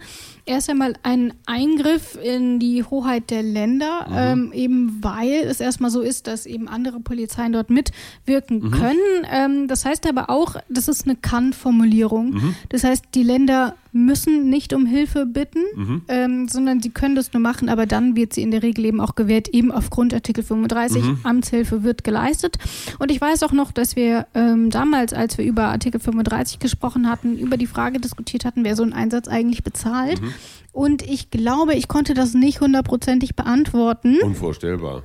erst 0.45 0.69
einmal 0.69 0.93
einen 1.03 1.33
Eingriff 1.45 2.17
in 2.21 2.59
die 2.59 2.83
Hoheit 2.83 3.29
der 3.29 3.41
Länder, 3.41 4.05
Mhm. 4.09 4.15
ähm, 4.17 4.51
eben 4.53 4.97
weil 5.01 5.43
es 5.45 5.59
erstmal 5.59 5.91
so 5.91 6.01
ist, 6.01 6.27
dass 6.27 6.45
eben 6.45 6.67
andere 6.67 6.99
Polizeien 6.99 7.53
dort 7.53 7.69
mitwirken 7.69 8.59
Mhm. 8.59 8.71
können. 8.71 8.97
Ähm, 9.31 9.67
das 9.67 9.85
heißt 9.85 10.05
aber 10.07 10.29
auch, 10.29 10.55
das 10.69 10.87
ist 10.87 11.05
eine 11.05 11.15
Kann-Formulierung. 11.15 12.31
Mhm. 12.33 12.55
Das 12.69 12.83
heißt, 12.83 13.05
die 13.15 13.23
Länder 13.23 13.75
müssen 13.93 14.49
nicht 14.49 14.73
um 14.73 14.85
Hilfe 14.85 15.25
bitten, 15.25 15.63
Mhm. 15.75 16.01
ähm, 16.07 16.47
sondern 16.47 16.81
sie 16.81 16.89
können 16.91 17.15
das 17.15 17.33
nur 17.33 17.41
machen, 17.41 17.67
aber 17.67 17.85
dann 17.85 18.15
wird 18.15 18.33
sie 18.33 18.43
in 18.43 18.51
der 18.51 18.61
Regel 18.61 18.85
eben 18.85 19.01
auch 19.01 19.15
gewährt, 19.15 19.47
eben 19.49 19.71
aufgrund 19.71 20.13
Artikel 20.13 20.43
35. 20.43 21.03
Mhm. 21.03 21.19
Amtshilfe 21.23 21.83
wird 21.83 22.03
geleistet. 22.03 22.57
Und 22.99 23.09
ich 23.11 23.19
weiß 23.19 23.41
auch 23.43 23.53
noch, 23.53 23.71
dass 23.71 23.95
wir 23.95 24.27
ähm, 24.35 24.69
damals, 24.97 25.13
als 25.13 25.37
wir 25.37 25.45
über 25.45 25.65
Artikel 25.65 25.99
35 25.99 26.59
gesprochen 26.59 27.07
hatten, 27.09 27.37
über 27.37 27.57
die 27.57 27.67
Frage 27.67 27.99
diskutiert 27.99 28.45
hatten, 28.45 28.63
wer 28.63 28.75
so 28.75 28.81
einen 28.81 28.93
Einsatz 28.93 29.27
eigentlich 29.27 29.63
bezahlt. 29.63 30.21
Mhm. 30.21 30.33
Und 30.71 31.01
ich 31.03 31.29
glaube, 31.29 31.75
ich 31.75 31.87
konnte 31.87 32.13
das 32.15 32.33
nicht 32.33 32.61
hundertprozentig 32.61 33.35
beantworten. 33.35 34.17
Unvorstellbar. 34.23 35.03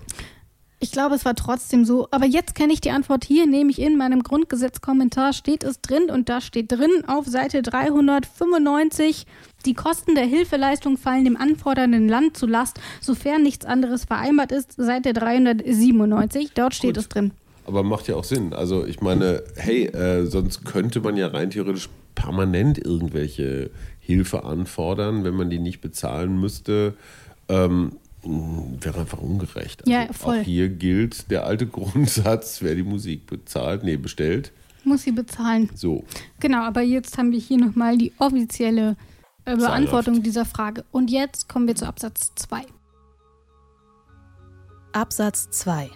Ich 0.80 0.90
glaube, 0.90 1.14
es 1.14 1.24
war 1.24 1.34
trotzdem 1.36 1.84
so. 1.84 2.08
Aber 2.10 2.24
jetzt 2.26 2.54
kenne 2.54 2.72
ich 2.72 2.80
die 2.80 2.90
Antwort 2.90 3.24
hier, 3.24 3.46
nämlich 3.46 3.78
in 3.80 3.96
meinem 3.96 4.22
Grundgesetzkommentar 4.22 5.32
steht 5.32 5.62
es 5.62 5.80
drin 5.80 6.10
und 6.10 6.28
da 6.28 6.40
steht 6.40 6.72
drin 6.72 7.04
auf 7.06 7.26
Seite 7.26 7.62
395, 7.62 9.26
die 9.64 9.74
Kosten 9.74 10.16
der 10.16 10.24
Hilfeleistung 10.24 10.96
fallen 10.96 11.24
dem 11.24 11.36
anfordernden 11.36 12.08
Land 12.08 12.36
zu 12.36 12.46
Last, 12.46 12.80
sofern 13.00 13.42
nichts 13.42 13.64
anderes 13.64 14.06
vereinbart 14.06 14.50
ist, 14.50 14.72
Seite 14.76 15.12
397, 15.12 16.52
dort 16.54 16.74
steht 16.74 16.96
Gut. 16.96 17.04
es 17.04 17.08
drin. 17.08 17.32
Aber 17.64 17.82
macht 17.82 18.08
ja 18.08 18.16
auch 18.16 18.24
Sinn. 18.24 18.52
Also 18.52 18.84
ich 18.86 19.00
meine, 19.00 19.42
hey, 19.56 19.86
äh, 19.86 20.26
sonst 20.26 20.64
könnte 20.64 21.00
man 21.00 21.16
ja 21.16 21.28
rein 21.28 21.50
theoretisch 21.50 21.88
permanent 22.14 22.78
irgendwelche 22.78 23.70
Hilfe 24.00 24.44
anfordern, 24.44 25.24
wenn 25.24 25.34
man 25.34 25.50
die 25.50 25.58
nicht 25.58 25.80
bezahlen 25.80 26.40
müsste. 26.40 26.94
Ähm, 27.48 27.92
wäre 28.24 29.00
einfach 29.00 29.18
ungerecht. 29.18 29.82
Also 29.82 29.92
Ja, 29.92 30.12
voll. 30.12 30.40
Auch 30.40 30.44
hier 30.44 30.68
gilt 30.68 31.30
der 31.30 31.46
alte 31.46 31.66
Grundsatz, 31.68 32.62
wer 32.62 32.74
die 32.74 32.82
Musik 32.82 33.26
bezahlt, 33.26 33.84
nee, 33.84 33.96
bestellt. 33.96 34.52
Muss 34.84 35.02
sie 35.02 35.12
bezahlen. 35.12 35.70
So. 35.74 36.04
Genau, 36.40 36.62
aber 36.62 36.82
jetzt 36.82 37.16
haben 37.16 37.30
wir 37.30 37.38
hier 37.38 37.58
nochmal 37.58 37.96
die 37.96 38.12
offizielle 38.18 38.96
äh, 39.44 39.56
Beantwortung 39.56 40.14
Zahlhaft. 40.14 40.26
dieser 40.26 40.44
Frage. 40.44 40.84
Und 40.90 41.10
jetzt 41.10 41.48
kommen 41.48 41.66
wir 41.66 41.76
zu 41.76 41.86
Absatz 41.86 42.32
2. 42.34 42.62
Absatz 44.92 45.50
2. 45.50 45.90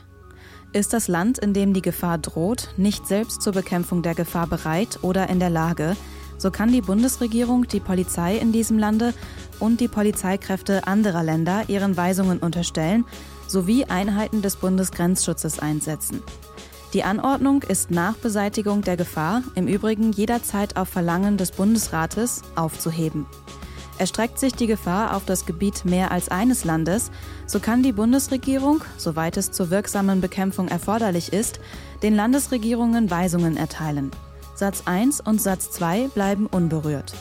Ist 0.76 0.92
das 0.92 1.08
Land, 1.08 1.38
in 1.38 1.54
dem 1.54 1.72
die 1.72 1.80
Gefahr 1.80 2.18
droht, 2.18 2.68
nicht 2.76 3.06
selbst 3.06 3.40
zur 3.40 3.54
Bekämpfung 3.54 4.02
der 4.02 4.14
Gefahr 4.14 4.46
bereit 4.46 4.98
oder 5.00 5.30
in 5.30 5.40
der 5.40 5.48
Lage, 5.48 5.96
so 6.36 6.50
kann 6.50 6.70
die 6.70 6.82
Bundesregierung 6.82 7.66
die 7.66 7.80
Polizei 7.80 8.36
in 8.36 8.52
diesem 8.52 8.78
Lande 8.78 9.14
und 9.58 9.80
die 9.80 9.88
Polizeikräfte 9.88 10.86
anderer 10.86 11.22
Länder 11.22 11.64
ihren 11.68 11.96
Weisungen 11.96 12.40
unterstellen 12.40 13.06
sowie 13.48 13.86
Einheiten 13.86 14.42
des 14.42 14.56
Bundesgrenzschutzes 14.56 15.60
einsetzen. 15.60 16.22
Die 16.92 17.04
Anordnung 17.04 17.62
ist 17.62 17.90
nach 17.90 18.16
Beseitigung 18.16 18.82
der 18.82 18.98
Gefahr 18.98 19.42
im 19.54 19.68
Übrigen 19.68 20.12
jederzeit 20.12 20.76
auf 20.76 20.90
Verlangen 20.90 21.38
des 21.38 21.52
Bundesrates 21.52 22.42
aufzuheben. 22.54 23.24
Erstreckt 23.98 24.38
sich 24.38 24.54
die 24.54 24.66
Gefahr 24.66 25.16
auf 25.16 25.24
das 25.24 25.46
Gebiet 25.46 25.84
mehr 25.84 26.10
als 26.10 26.28
eines 26.28 26.64
Landes, 26.64 27.10
so 27.46 27.60
kann 27.60 27.82
die 27.82 27.92
Bundesregierung, 27.92 28.82
soweit 28.98 29.36
es 29.38 29.50
zur 29.50 29.70
wirksamen 29.70 30.20
Bekämpfung 30.20 30.68
erforderlich 30.68 31.32
ist, 31.32 31.60
den 32.02 32.14
Landesregierungen 32.14 33.10
Weisungen 33.10 33.56
erteilen. 33.56 34.10
Satz 34.54 34.82
1 34.84 35.20
und 35.20 35.40
Satz 35.40 35.70
2 35.70 36.08
bleiben 36.08 36.46
unberührt. 36.46 37.14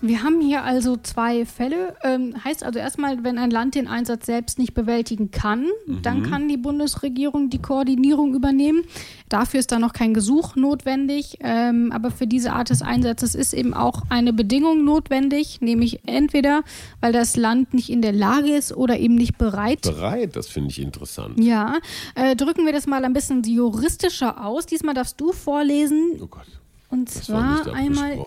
Wir 0.00 0.22
haben 0.22 0.40
hier 0.40 0.62
also 0.62 0.96
zwei 0.96 1.44
Fälle. 1.44 1.96
Ähm, 2.04 2.34
heißt 2.44 2.62
also 2.62 2.78
erstmal, 2.78 3.24
wenn 3.24 3.38
ein 3.38 3.50
Land 3.50 3.74
den 3.74 3.88
Einsatz 3.88 4.26
selbst 4.26 4.58
nicht 4.58 4.74
bewältigen 4.74 5.30
kann, 5.30 5.66
mhm. 5.86 6.02
dann 6.02 6.22
kann 6.22 6.48
die 6.48 6.56
Bundesregierung 6.56 7.50
die 7.50 7.60
Koordinierung 7.60 8.34
übernehmen. 8.34 8.84
Dafür 9.28 9.60
ist 9.60 9.72
dann 9.72 9.80
noch 9.80 9.92
kein 9.92 10.14
Gesuch 10.14 10.54
notwendig. 10.56 11.38
Ähm, 11.40 11.90
aber 11.92 12.10
für 12.10 12.26
diese 12.26 12.52
Art 12.52 12.70
des 12.70 12.82
Einsatzes 12.82 13.34
ist 13.34 13.52
eben 13.54 13.74
auch 13.74 14.02
eine 14.08 14.32
Bedingung 14.32 14.84
notwendig, 14.84 15.60
nämlich 15.60 16.00
entweder, 16.06 16.62
weil 17.00 17.12
das 17.12 17.36
Land 17.36 17.74
nicht 17.74 17.90
in 17.90 18.00
der 18.00 18.12
Lage 18.12 18.54
ist 18.54 18.76
oder 18.76 18.98
eben 18.98 19.16
nicht 19.16 19.36
bereit. 19.36 19.82
Bereit, 19.82 20.36
das 20.36 20.48
finde 20.48 20.70
ich 20.70 20.80
interessant. 20.80 21.42
Ja, 21.42 21.78
äh, 22.14 22.36
drücken 22.36 22.66
wir 22.66 22.72
das 22.72 22.86
mal 22.86 23.04
ein 23.04 23.12
bisschen 23.12 23.42
juristischer 23.42 24.44
aus. 24.44 24.66
Diesmal 24.66 24.94
darfst 24.94 25.20
du 25.20 25.32
vorlesen. 25.32 26.18
Oh 26.20 26.26
Gott. 26.26 26.46
Und 26.90 27.10
zwar 27.10 27.66
einmal 27.74 28.24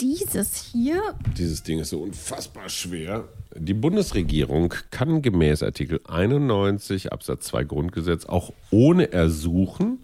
dieses 0.00 0.56
hier. 0.56 1.14
Dieses 1.38 1.62
Ding 1.62 1.78
ist 1.78 1.90
so 1.90 2.00
unfassbar 2.00 2.68
schwer. 2.68 3.28
Die 3.56 3.74
Bundesregierung 3.74 4.74
kann 4.90 5.22
gemäß 5.22 5.62
Artikel 5.62 6.00
91 6.06 7.12
Absatz 7.12 7.46
2 7.46 7.64
Grundgesetz 7.64 8.26
auch 8.26 8.52
ohne 8.70 9.12
Ersuchen 9.12 10.00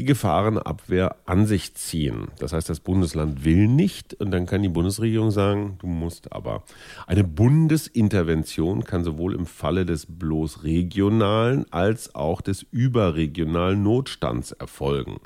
die 0.00 0.04
Gefahrenabwehr 0.04 1.16
an 1.26 1.46
sich 1.46 1.74
ziehen. 1.74 2.28
Das 2.38 2.52
heißt, 2.52 2.68
das 2.68 2.80
Bundesland 2.80 3.44
will 3.44 3.68
nicht 3.68 4.14
und 4.14 4.30
dann 4.30 4.46
kann 4.46 4.62
die 4.62 4.70
Bundesregierung 4.70 5.30
sagen, 5.30 5.76
du 5.80 5.86
musst 5.86 6.32
aber. 6.32 6.64
Eine 7.06 7.22
Bundesintervention 7.22 8.84
kann 8.84 9.04
sowohl 9.04 9.34
im 9.34 9.44
Falle 9.44 9.84
des 9.84 10.06
bloß 10.06 10.64
regionalen 10.64 11.70
als 11.70 12.14
auch 12.14 12.40
des 12.40 12.64
überregionalen 12.70 13.82
Notstands 13.82 14.52
erfolgen. 14.52 15.20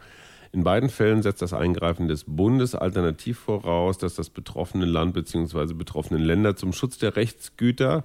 In 0.54 0.62
beiden 0.62 0.88
Fällen 0.88 1.20
setzt 1.20 1.42
das 1.42 1.52
Eingreifen 1.52 2.06
des 2.06 2.22
Bundes 2.28 2.76
alternativ 2.76 3.40
voraus, 3.40 3.98
dass 3.98 4.14
das 4.14 4.30
betroffene 4.30 4.84
Land 4.84 5.12
bzw. 5.14 5.74
betroffenen 5.74 6.22
Länder 6.22 6.54
zum 6.54 6.72
Schutz 6.72 6.96
der 6.96 7.16
Rechtsgüter 7.16 8.04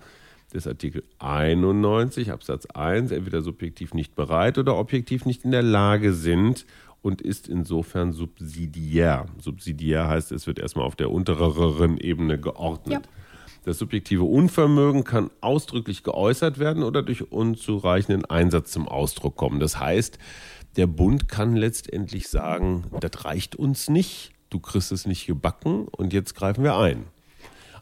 des 0.52 0.66
Artikel 0.66 1.04
91 1.20 2.32
Absatz 2.32 2.66
1 2.66 3.12
entweder 3.12 3.44
subjektiv 3.44 3.94
nicht 3.94 4.16
bereit 4.16 4.58
oder 4.58 4.78
objektiv 4.78 5.28
nicht 5.28 5.46
in 5.46 5.52
der 5.52 5.62
Lage 5.62 6.12
sind 6.12 6.66
und 7.04 7.22
ist 7.22 7.48
insofern 7.48 8.14
subsidiär. 8.14 9.28
Subsidiär 9.40 10.08
heißt, 10.08 10.32
es 10.32 10.48
wird 10.48 10.58
erstmal 10.58 10.86
auf 10.86 10.96
der 10.96 11.12
untereren 11.12 12.00
Ebene 12.00 12.40
geordnet. 12.40 13.06
Ja. 13.06 13.12
Das 13.64 13.78
subjektive 13.78 14.24
Unvermögen 14.24 15.04
kann 15.04 15.30
ausdrücklich 15.42 16.02
geäußert 16.02 16.58
werden 16.58 16.82
oder 16.82 17.04
durch 17.04 17.32
unzureichenden 17.32 18.26
Einsatz 18.26 18.72
zum 18.72 18.88
Ausdruck 18.88 19.36
kommen. 19.36 19.60
Das 19.60 19.80
heißt, 19.80 20.18
der 20.76 20.88
Bund 20.88 21.28
kann 21.28 21.56
letztendlich 21.56 22.28
sagen, 22.28 22.86
das 23.00 23.26
reicht 23.26 23.56
uns 23.56 23.90
nicht, 23.90 24.32
du 24.50 24.60
kriegst 24.60 24.92
es 24.92 25.06
nicht 25.06 25.26
gebacken 25.26 25.88
und 25.88 26.14
jetzt 26.14 26.36
greifen 26.36 26.64
wir 26.64 26.78
ein. 26.78 27.06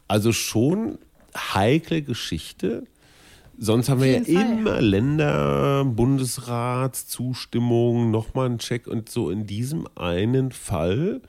Also 0.06 0.32
schon 0.32 0.98
heikle 1.36 2.02
Geschichte. 2.02 2.84
Sonst 3.58 3.88
haben 3.88 4.00
wir 4.00 4.18
ja 4.18 4.24
Fall. 4.24 4.58
immer 4.58 4.80
Länder, 4.80 5.84
Bundesrat, 5.84 6.96
Zustimmung, 6.96 8.10
nochmal 8.10 8.46
einen 8.46 8.58
Check 8.58 8.86
und 8.86 9.08
so. 9.08 9.30
In 9.30 9.46
diesem 9.46 9.86
einen 9.96 10.52
Fall 10.52 11.20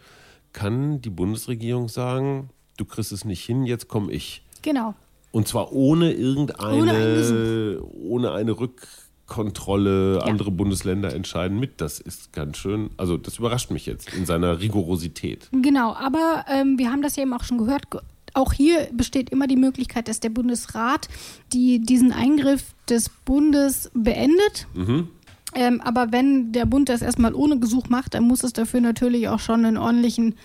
kann 0.54 1.02
die 1.02 1.10
Bundesregierung 1.10 1.90
sagen, 1.90 2.50
du 2.78 2.86
kriegst 2.86 3.12
es 3.12 3.26
nicht 3.26 3.44
hin, 3.44 3.66
jetzt 3.66 3.88
komme 3.88 4.12
ich. 4.12 4.44
Genau. 4.62 4.94
Und 5.32 5.48
zwar 5.48 5.72
ohne 5.72 6.12
irgendeine, 6.12 7.80
ohne, 7.80 7.84
ohne 7.84 8.32
eine 8.32 8.52
Rück 8.52 8.88
Kontrolle, 9.30 10.16
ja. 10.16 10.22
andere 10.24 10.52
Bundesländer 10.52 11.14
entscheiden 11.16 11.60
mit. 11.60 11.80
Das 11.80 12.00
ist 12.00 12.34
ganz 12.34 12.58
schön, 12.58 12.90
also 12.98 13.16
das 13.16 13.38
überrascht 13.38 13.72
mich 13.72 13.86
jetzt 13.86 14.14
in 14.14 14.26
seiner 14.26 14.60
Rigorosität. 14.60 15.48
Genau, 15.52 15.94
aber 15.94 16.46
ähm, 16.52 16.78
wir 16.78 16.92
haben 16.92 17.02
das 17.02 17.16
ja 17.16 17.24
eben 17.24 17.34
auch 17.34 17.44
schon 17.44 17.60
gehört. 17.60 17.84
Auch 18.34 18.52
hier 18.54 18.90
besteht 18.92 19.30
immer 19.30 19.48
die 19.48 19.56
Möglichkeit, 19.56 20.08
dass 20.08 20.20
der 20.20 20.30
Bundesrat 20.30 21.08
die, 21.54 21.80
diesen 21.80 22.12
Eingriff 22.12 22.74
des 22.90 23.10
Bundes 23.10 23.90
beendet. 23.94 24.68
Mhm. 24.74 25.08
Ähm, 25.56 25.82
aber 25.82 26.12
wenn 26.12 26.52
der 26.52 26.66
Bund 26.66 26.90
das 26.90 27.02
erstmal 27.02 27.34
ohne 27.34 27.60
Gesuch 27.60 27.90
macht, 27.90 28.14
dann 28.14 28.24
muss 28.24 28.44
es 28.44 28.54
dafür 28.54 28.82
natürlich 28.82 29.30
auch 29.30 29.40
schon 29.40 29.66
einen 29.66 29.78
ordentlichen 29.78 30.36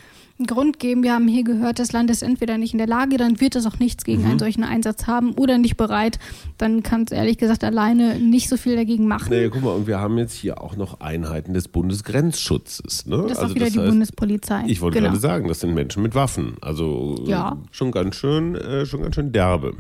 Grund 0.45 0.81
geben. 0.81 1.05
Wir 1.05 1.13
haben 1.13 1.29
hier 1.29 1.45
gehört, 1.45 1.79
das 1.79 1.93
Land 1.93 2.11
ist 2.11 2.23
entweder 2.23 2.59
nicht 2.59 2.73
in 2.73 2.79
der 2.79 2.89
Lage, 2.89 3.19
dann 3.19 3.41
wird 3.41 3.55
es 3.55 3.67
auch 3.67 3.79
nichts 3.79 4.03
gegen 4.03 4.23
mhm. 4.23 4.31
einen 4.31 4.39
solchen 4.41 4.65
Einsatz 4.65 5.07
haben 5.07 5.33
oder 5.35 5.59
nicht 5.59 5.77
bereit. 5.77 6.19
Dann 6.59 6.83
kann 6.83 7.05
es 7.05 7.13
ehrlich 7.13 7.39
gesagt 7.39 7.63
alleine 7.63 8.19
nicht 8.19 8.49
so 8.49 8.57
viel 8.57 8.75
dagegen 8.75 9.07
machen. 9.07 9.31
Naja, 9.31 9.49
guck 9.49 9.63
mal, 9.63 9.71
und 9.71 9.87
wir 9.87 10.01
haben 10.01 10.19
jetzt 10.19 10.35
hier 10.35 10.61
auch 10.61 10.75
noch 10.77 11.01
Einheiten 11.01 11.55
des 11.55 11.69
Bundesgrenzschutzes. 11.69 13.07
Ne? 13.07 13.19
Das 13.19 13.33
ist 13.33 13.39
also 13.39 13.53
auch 13.53 13.55
wieder 13.55 13.71
die 13.71 13.79
heißt, 13.79 13.89
Bundespolizei. 13.89 14.65
Ich 14.67 14.81
wollte 14.81 14.99
genau. 14.99 15.11
gerade 15.11 15.21
sagen, 15.21 15.47
das 15.47 15.61
sind 15.61 15.73
Menschen 15.73 16.03
mit 16.03 16.17
Waffen. 16.17 16.57
Also 16.61 17.23
ja. 17.27 17.57
schon 17.71 17.93
ganz 17.93 18.17
schön, 18.17 18.57
äh, 18.57 18.87
schon 18.87 19.03
ganz 19.03 19.15
schön 19.15 19.31
derbe. 19.31 19.75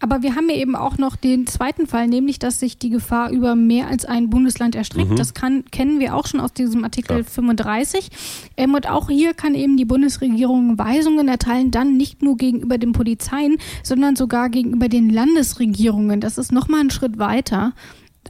Aber 0.00 0.22
wir 0.22 0.34
haben 0.34 0.50
ja 0.50 0.56
eben 0.56 0.74
auch 0.74 0.98
noch 0.98 1.14
den 1.14 1.46
zweiten 1.46 1.86
Fall, 1.86 2.08
nämlich, 2.08 2.40
dass 2.40 2.58
sich 2.58 2.78
die 2.78 2.90
Gefahr 2.90 3.30
über 3.30 3.54
mehr 3.54 3.86
als 3.86 4.06
ein 4.06 4.28
Bundesland 4.28 4.74
erstreckt. 4.74 5.10
Mhm. 5.10 5.16
Das 5.16 5.34
kann, 5.34 5.64
kennen 5.70 6.00
wir 6.00 6.16
auch 6.16 6.26
schon 6.26 6.40
aus 6.40 6.52
diesem 6.52 6.82
Artikel 6.82 7.18
ja. 7.18 7.22
35. 7.22 8.10
Ähm, 8.56 8.74
und 8.74 8.90
auch 8.90 9.08
hier 9.08 9.34
kann 9.34 9.54
eben 9.54 9.76
die 9.76 9.84
Bundespolizei 9.84 9.99
Bundesregierung 10.00 10.78
Weisungen 10.78 11.28
erteilen, 11.28 11.70
dann 11.70 11.98
nicht 11.98 12.22
nur 12.22 12.38
gegenüber 12.38 12.78
den 12.78 12.92
Polizeien, 12.92 13.58
sondern 13.82 14.16
sogar 14.16 14.48
gegenüber 14.48 14.88
den 14.88 15.10
Landesregierungen. 15.10 16.20
Das 16.20 16.38
ist 16.38 16.52
nochmal 16.52 16.80
ein 16.80 16.90
Schritt 16.90 17.18
weiter. 17.18 17.74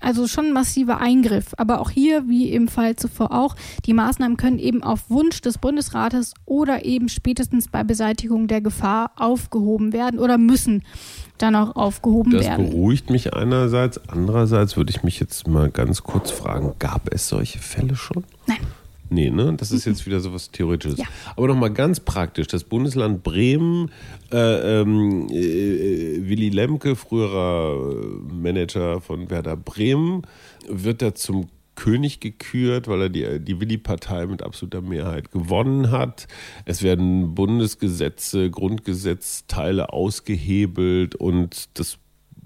Also 0.01 0.27
schon 0.27 0.47
ein 0.47 0.53
massiver 0.53 0.99
Eingriff. 0.99 1.53
Aber 1.59 1.81
auch 1.81 1.91
hier, 1.91 2.29
wie 2.29 2.53
im 2.53 2.67
Fall 2.67 2.97
zuvor 2.97 3.33
auch, 3.33 3.55
die 3.87 3.93
Maßnahmen 3.93 4.37
können 4.37 4.59
eben 4.59 4.83
auf 4.83 5.11
Wunsch 5.11 5.41
des 5.43 5.59
Bundesrates 5.59 6.35
oder 6.45 6.85
eben 6.85 7.09
spätestens 7.09 7.69
bei 7.69 7.85
Beseitigung 7.85 8.49
der 8.49 8.61
Gefahr 8.61 9.13
aufgehoben 9.17 9.93
werden 9.93 10.19
oder 10.19 10.39
müssen 10.39 10.83
dann 11.39 11.55
auch 11.55 11.77
aufgehoben 11.77 12.33
das 12.33 12.47
werden. 12.47 12.65
Das 12.65 12.75
beruhigt 12.75 13.11
mich 13.11 13.33
einerseits. 13.35 14.01
Andererseits 14.09 14.77
würde 14.77 14.91
ich 14.91 15.05
mich 15.05 15.21
jetzt 15.21 15.47
mal 15.47 15.71
ganz 15.71 16.03
kurz 16.03 16.33
fragen, 16.33 16.75
gab 16.81 17.13
es 17.13 17.29
solche 17.29 17.59
Fälle 17.61 17.95
schon? 17.95 18.25
Nein. 18.47 18.59
Nee, 19.13 19.31
ne? 19.31 19.55
Das 19.57 19.73
ist 19.73 19.85
jetzt 19.87 20.07
wieder 20.07 20.21
so 20.21 20.33
was 20.33 20.53
Theoretisches. 20.53 20.99
Ja. 20.99 21.07
Aber 21.37 21.49
nochmal 21.49 21.73
ganz 21.73 21.99
praktisch. 21.99 22.47
Das 22.47 22.63
Bundesland 22.63 23.25
Bremen, 23.25 23.91
äh, 24.33 24.81
ähm, 24.81 25.29
äh, 25.29 26.29
Willy 26.29 26.49
Lemke, 26.49 26.95
früherer 26.95 27.77
Manager 28.33 29.01
von 29.01 29.29
Werder 29.29 29.57
Bremen, 29.57 30.23
wird 30.69 31.03
da 31.03 31.15
zum 31.15 31.49
König 31.75 32.21
gekürt, 32.21 32.87
weil 32.87 33.03
er 33.03 33.09
die, 33.09 33.41
die 33.41 33.59
Willi-Partei 33.59 34.27
mit 34.27 34.43
absoluter 34.43 34.83
Mehrheit 34.83 35.33
gewonnen 35.33 35.91
hat. 35.91 36.29
Es 36.65 36.83
werden 36.83 37.35
Bundesgesetze, 37.35 38.51
Grundgesetzteile 38.51 39.93
ausgehebelt 39.93 41.17
und 41.17 41.71
das 41.79 41.99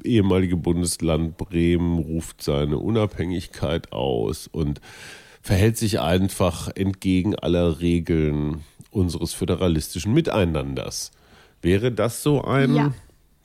ehemalige 0.04 0.56
Bundesland 0.56 1.36
Bremen 1.36 1.98
ruft 1.98 2.42
seine 2.42 2.78
Unabhängigkeit 2.78 3.92
aus 3.92 4.46
und 4.46 4.80
verhält 5.44 5.76
sich 5.76 6.00
einfach 6.00 6.70
entgegen 6.74 7.36
aller 7.36 7.78
Regeln 7.80 8.62
unseres 8.90 9.34
föderalistischen 9.34 10.14
Miteinanders. 10.14 11.12
Wäre 11.60 11.92
das 11.92 12.22
so 12.22 12.42
ein. 12.42 12.74
Ja. 12.74 12.94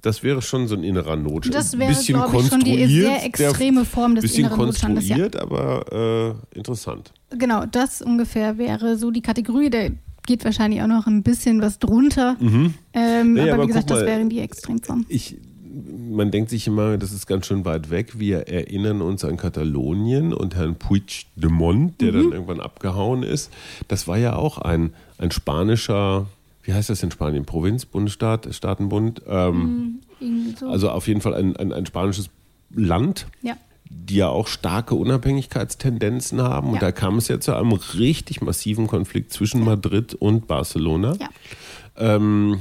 Das 0.02 0.24
wäre 0.24 0.42
schon 0.42 0.70
so 0.70 0.76
ein 0.76 0.84
innerer 0.86 1.18
Notstand. 1.18 1.56
Das 1.56 1.78
wäre, 1.78 1.90
bisschen 1.90 2.18
ich, 2.18 2.32
konstruiert, 2.32 2.80
schon 2.80 2.88
die 2.88 3.02
sehr 3.02 3.26
extreme 3.26 3.84
Form 3.84 4.16
des 4.16 4.22
bisschen 4.22 4.46
inneren 4.46 4.68
Notstandes. 4.68 5.10
Konstruiert, 5.10 5.36
aber 5.36 6.38
äh, 6.54 6.58
interessant. 6.58 7.12
Genau, 7.32 7.66
das 7.66 8.02
ungefähr 8.02 8.58
wäre 8.58 8.96
so 8.96 9.12
die 9.12 9.22
Kategorie. 9.22 9.70
Der 9.70 9.92
geht 10.26 10.46
wahrscheinlich 10.46 10.82
auch 10.82 10.88
noch 10.88 11.06
ein 11.06 11.22
bisschen 11.22 11.62
was 11.62 11.80
drunter. 11.80 12.38
Mhm. 12.40 12.76
Ähm, 12.94 13.34
naja, 13.34 13.54
aber, 13.54 13.54
aber 13.56 13.64
wie 13.64 13.68
gesagt, 13.68 13.90
mal, 13.90 13.98
das 13.98 14.06
wären 14.06 14.30
die 14.30 14.40
Extremformen. 14.40 15.06
Ich, 15.10 15.36
man 16.10 16.32
denkt 16.32 16.50
sich 16.50 16.68
immer, 16.68 16.98
das 16.98 17.12
ist 17.12 17.28
ganz 17.28 17.46
schön 17.46 17.66
weit 17.66 17.90
weg. 17.90 18.20
Wir 18.20 18.48
erinnern 18.48 19.02
uns 19.02 19.24
an 19.24 19.38
Katalonien 19.38 20.34
und 20.34 20.56
Herrn 20.56 20.76
Puigdemont, 20.76 22.02
der 22.02 22.12
mhm. 22.12 22.16
dann 22.16 22.32
irgendwann 22.32 22.60
abgehauen 22.60 23.24
ist. 23.24 23.52
Das 23.88 24.08
war 24.08 24.18
ja 24.18 24.36
auch 24.36 24.58
ein, 24.58 24.94
ein 25.18 25.32
spanischer, 25.32 26.28
wie 26.64 26.74
heißt 26.74 26.90
das 26.90 27.04
in 27.04 27.12
Spanien? 27.12 27.46
Provinz, 27.46 27.86
Bundesstaat, 27.86 28.48
Staatenbund? 28.54 29.22
Ähm, 29.28 30.00
mhm, 30.20 30.56
so. 30.60 30.68
Also 30.68 30.90
auf 30.90 31.08
jeden 31.08 31.22
Fall 31.22 31.36
ein, 31.36 31.56
ein, 31.56 31.72
ein 31.72 31.86
spanisches 31.86 32.30
Land. 32.72 33.28
Ja 33.42 33.56
die 33.92 34.18
ja 34.18 34.28
auch 34.28 34.48
starke 34.48 34.94
Unabhängigkeitstendenzen 34.94 36.42
haben. 36.42 36.68
Ja. 36.68 36.74
Und 36.74 36.82
da 36.82 36.92
kam 36.92 37.18
es 37.18 37.28
ja 37.28 37.40
zu 37.40 37.56
einem 37.56 37.72
richtig 37.74 38.40
massiven 38.42 38.86
Konflikt 38.86 39.34
zwischen 39.34 39.64
Madrid 39.64 40.14
und 40.14 40.46
Barcelona. 40.46 41.16
Ja. 41.20 41.30
Ähm, 41.98 42.60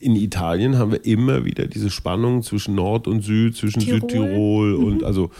in 0.00 0.16
Italien 0.16 0.78
haben 0.78 0.92
wir 0.92 1.04
immer 1.04 1.44
wieder 1.44 1.66
diese 1.66 1.90
Spannung 1.90 2.42
zwischen 2.42 2.74
Nord 2.74 3.06
und 3.06 3.22
Süd, 3.22 3.56
zwischen 3.56 3.80
Tirol. 3.80 4.00
Südtirol 4.00 4.78
mhm. 4.78 4.84
und 4.84 5.04
also 5.04 5.30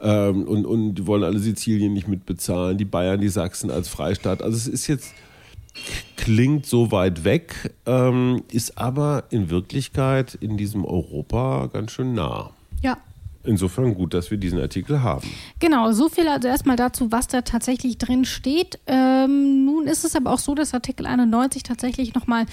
ähm, 0.00 0.44
und, 0.44 0.66
und 0.66 0.94
die 0.94 1.06
wollen 1.06 1.24
alle 1.24 1.38
Sizilien 1.38 1.92
nicht 1.92 2.08
mitbezahlen, 2.08 2.78
die 2.78 2.84
Bayern, 2.84 3.20
die 3.20 3.28
Sachsen 3.28 3.70
als 3.70 3.88
Freistaat. 3.88 4.42
Also 4.42 4.56
es 4.56 4.66
ist 4.66 4.86
jetzt 4.86 5.12
klingt 6.16 6.66
so 6.66 6.90
weit 6.90 7.24
weg, 7.24 7.74
ähm, 7.86 8.42
ist 8.50 8.78
aber 8.78 9.24
in 9.30 9.50
Wirklichkeit 9.50 10.34
in 10.34 10.56
diesem 10.56 10.84
Europa 10.84 11.68
ganz 11.72 11.92
schön 11.92 12.14
nah. 12.14 12.50
Ja, 12.82 12.98
Insofern 13.42 13.94
gut, 13.94 14.12
dass 14.12 14.30
wir 14.30 14.36
diesen 14.36 14.60
Artikel 14.60 15.02
haben. 15.02 15.26
Genau, 15.60 15.92
so 15.92 16.10
viel 16.10 16.28
also 16.28 16.46
erstmal 16.46 16.76
dazu, 16.76 17.10
was 17.10 17.26
da 17.26 17.40
tatsächlich 17.40 17.96
drin 17.96 18.26
steht. 18.26 18.78
Ähm, 18.86 19.64
nun 19.64 19.86
ist 19.86 20.04
es 20.04 20.14
aber 20.14 20.32
auch 20.32 20.38
so, 20.38 20.54
dass 20.54 20.74
Artikel 20.74 21.06
91 21.06 21.62
tatsächlich 21.62 22.14
nochmal 22.14 22.44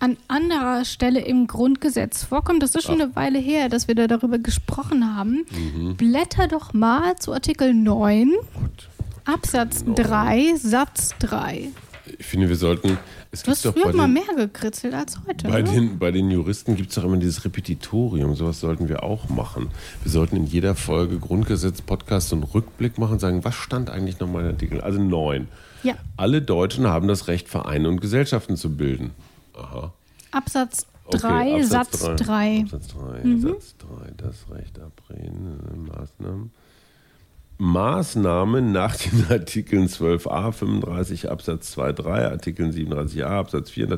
an 0.00 0.18
anderer 0.28 0.84
Stelle 0.84 1.20
im 1.20 1.46
Grundgesetz 1.46 2.24
vorkommt. 2.24 2.62
Das 2.62 2.74
ist 2.74 2.84
schon 2.84 2.96
Ach. 3.00 3.04
eine 3.04 3.16
Weile 3.16 3.38
her, 3.38 3.70
dass 3.70 3.88
wir 3.88 3.94
da 3.94 4.06
darüber 4.06 4.38
gesprochen 4.38 5.16
haben. 5.16 5.46
Mhm. 5.50 5.96
Blätter 5.96 6.46
doch 6.46 6.74
mal 6.74 7.16
zu 7.16 7.32
Artikel 7.32 7.72
9, 7.72 8.30
Gut. 8.54 8.88
Absatz 9.24 9.84
9. 9.84 9.94
3, 9.94 10.56
Satz 10.56 11.14
3. 11.20 11.70
Ich 12.18 12.26
finde, 12.26 12.50
wir 12.50 12.56
sollten 12.56 12.98
es 13.34 13.42
du 13.42 13.50
hast 13.50 13.66
früher 13.66 13.92
mal 13.92 14.08
mehr 14.08 14.22
gekritzelt 14.36 14.94
als 14.94 15.18
heute. 15.26 15.48
Bei, 15.48 15.62
den, 15.62 15.98
bei 15.98 16.10
den 16.10 16.30
Juristen 16.30 16.76
gibt 16.76 16.90
es 16.90 16.94
doch 16.94 17.04
immer 17.04 17.16
dieses 17.16 17.44
Repetitorium. 17.44 18.34
Sowas 18.34 18.60
sollten 18.60 18.88
wir 18.88 19.02
auch 19.02 19.28
machen. 19.28 19.68
Wir 20.02 20.10
sollten 20.10 20.36
in 20.36 20.46
jeder 20.46 20.74
Folge 20.74 21.18
Grundgesetz, 21.18 21.82
Podcast 21.82 22.32
und 22.32 22.42
Rückblick 22.42 22.98
machen 22.98 23.14
und 23.14 23.20
sagen, 23.20 23.44
was 23.44 23.54
stand 23.54 23.90
eigentlich 23.90 24.20
noch 24.20 24.28
mal 24.28 24.42
in 24.42 24.46
Artikel? 24.46 24.80
Also 24.80 25.00
neun. 25.00 25.48
Ja. 25.82 25.94
Alle 26.16 26.40
Deutschen 26.40 26.86
haben 26.86 27.08
das 27.08 27.28
Recht, 27.28 27.48
Vereine 27.48 27.88
und 27.88 28.00
Gesellschaften 28.00 28.56
zu 28.56 28.76
bilden. 28.76 29.10
Aha. 29.54 29.92
Absatz 30.30 30.86
3, 31.10 31.52
okay, 31.52 31.62
Satz 31.62 32.00
3. 32.00 32.60
Absatz 32.62 32.88
3, 32.88 33.24
mhm. 33.24 33.40
Satz 33.40 33.74
3. 33.78 34.12
Das 34.16 34.50
Recht 34.50 34.78
abreden, 34.78 35.86
Maßnahmen. 35.86 36.50
Maßnahmen 37.58 38.72
nach 38.72 38.96
den 38.96 39.26
Artikeln 39.30 39.86
12a, 39.86 40.52
35 40.52 41.30
Absatz 41.30 41.70
2, 41.72 41.92
3, 41.92 42.28
Artikeln 42.30 42.72
37a, 42.72 43.24
Absatz 43.24 43.70
4 43.70 43.88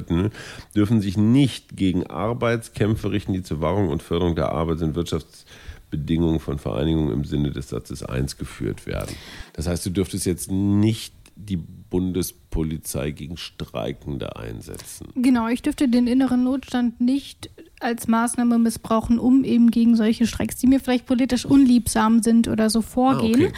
dürfen 0.75 1.01
sich 1.01 1.17
nicht 1.17 1.77
gegen 1.77 2.07
Arbeitskämpfe 2.07 3.11
richten, 3.11 3.33
die 3.33 3.43
zur 3.43 3.61
Wahrung 3.61 3.89
und 3.89 4.03
Förderung 4.03 4.35
der 4.35 4.51
Arbeits- 4.53 4.83
und 4.83 4.95
Wirtschaftsbedingungen 4.95 6.41
von 6.41 6.59
Vereinigungen 6.59 7.13
im 7.13 7.25
Sinne 7.25 7.51
des 7.51 7.71
Satzes 7.71 8.03
1 8.03 8.37
geführt 8.37 8.87
werden. 8.87 9.15
Das 9.55 9.67
heißt, 9.67 9.87
du 9.87 9.91
dürftest 9.91 10.27
jetzt 10.27 10.51
nicht 10.51 11.15
die 11.37 11.57
Bundespolizei 11.57 13.11
gegen 13.11 13.37
Streikende 13.37 14.37
einsetzen. 14.37 15.09
Genau, 15.15 15.49
ich 15.49 15.63
dürfte 15.63 15.89
den 15.89 16.07
inneren 16.07 16.43
Notstand 16.43 17.01
nicht 17.01 17.51
als 17.79 18.09
Maßnahme 18.09 18.59
missbrauchen, 18.59 19.19
um 19.19 19.45
eben 19.45 19.71
gegen 19.71 19.97
solche 19.97 20.27
Streiks, 20.27 20.57
die 20.57 20.67
mir 20.67 20.81
vielleicht 20.81 21.07
politisch 21.07 21.45
unliebsam 21.45 22.23
sind 22.23 22.49
oder 22.49 22.71
so 22.71 22.81
vorgehen. 22.81 23.43
Ah, 23.43 23.49
okay. 23.49 23.53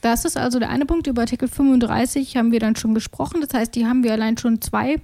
Das 0.00 0.24
ist 0.24 0.36
also 0.36 0.58
der 0.58 0.70
eine 0.70 0.86
Punkt. 0.86 1.06
Über 1.06 1.22
Artikel 1.22 1.48
35 1.48 2.36
haben 2.36 2.52
wir 2.52 2.60
dann 2.60 2.76
schon 2.76 2.94
gesprochen. 2.94 3.40
Das 3.40 3.54
heißt, 3.54 3.74
die 3.74 3.86
haben 3.86 4.02
wir 4.02 4.12
allein 4.12 4.36
schon 4.36 4.60
zwei 4.60 5.00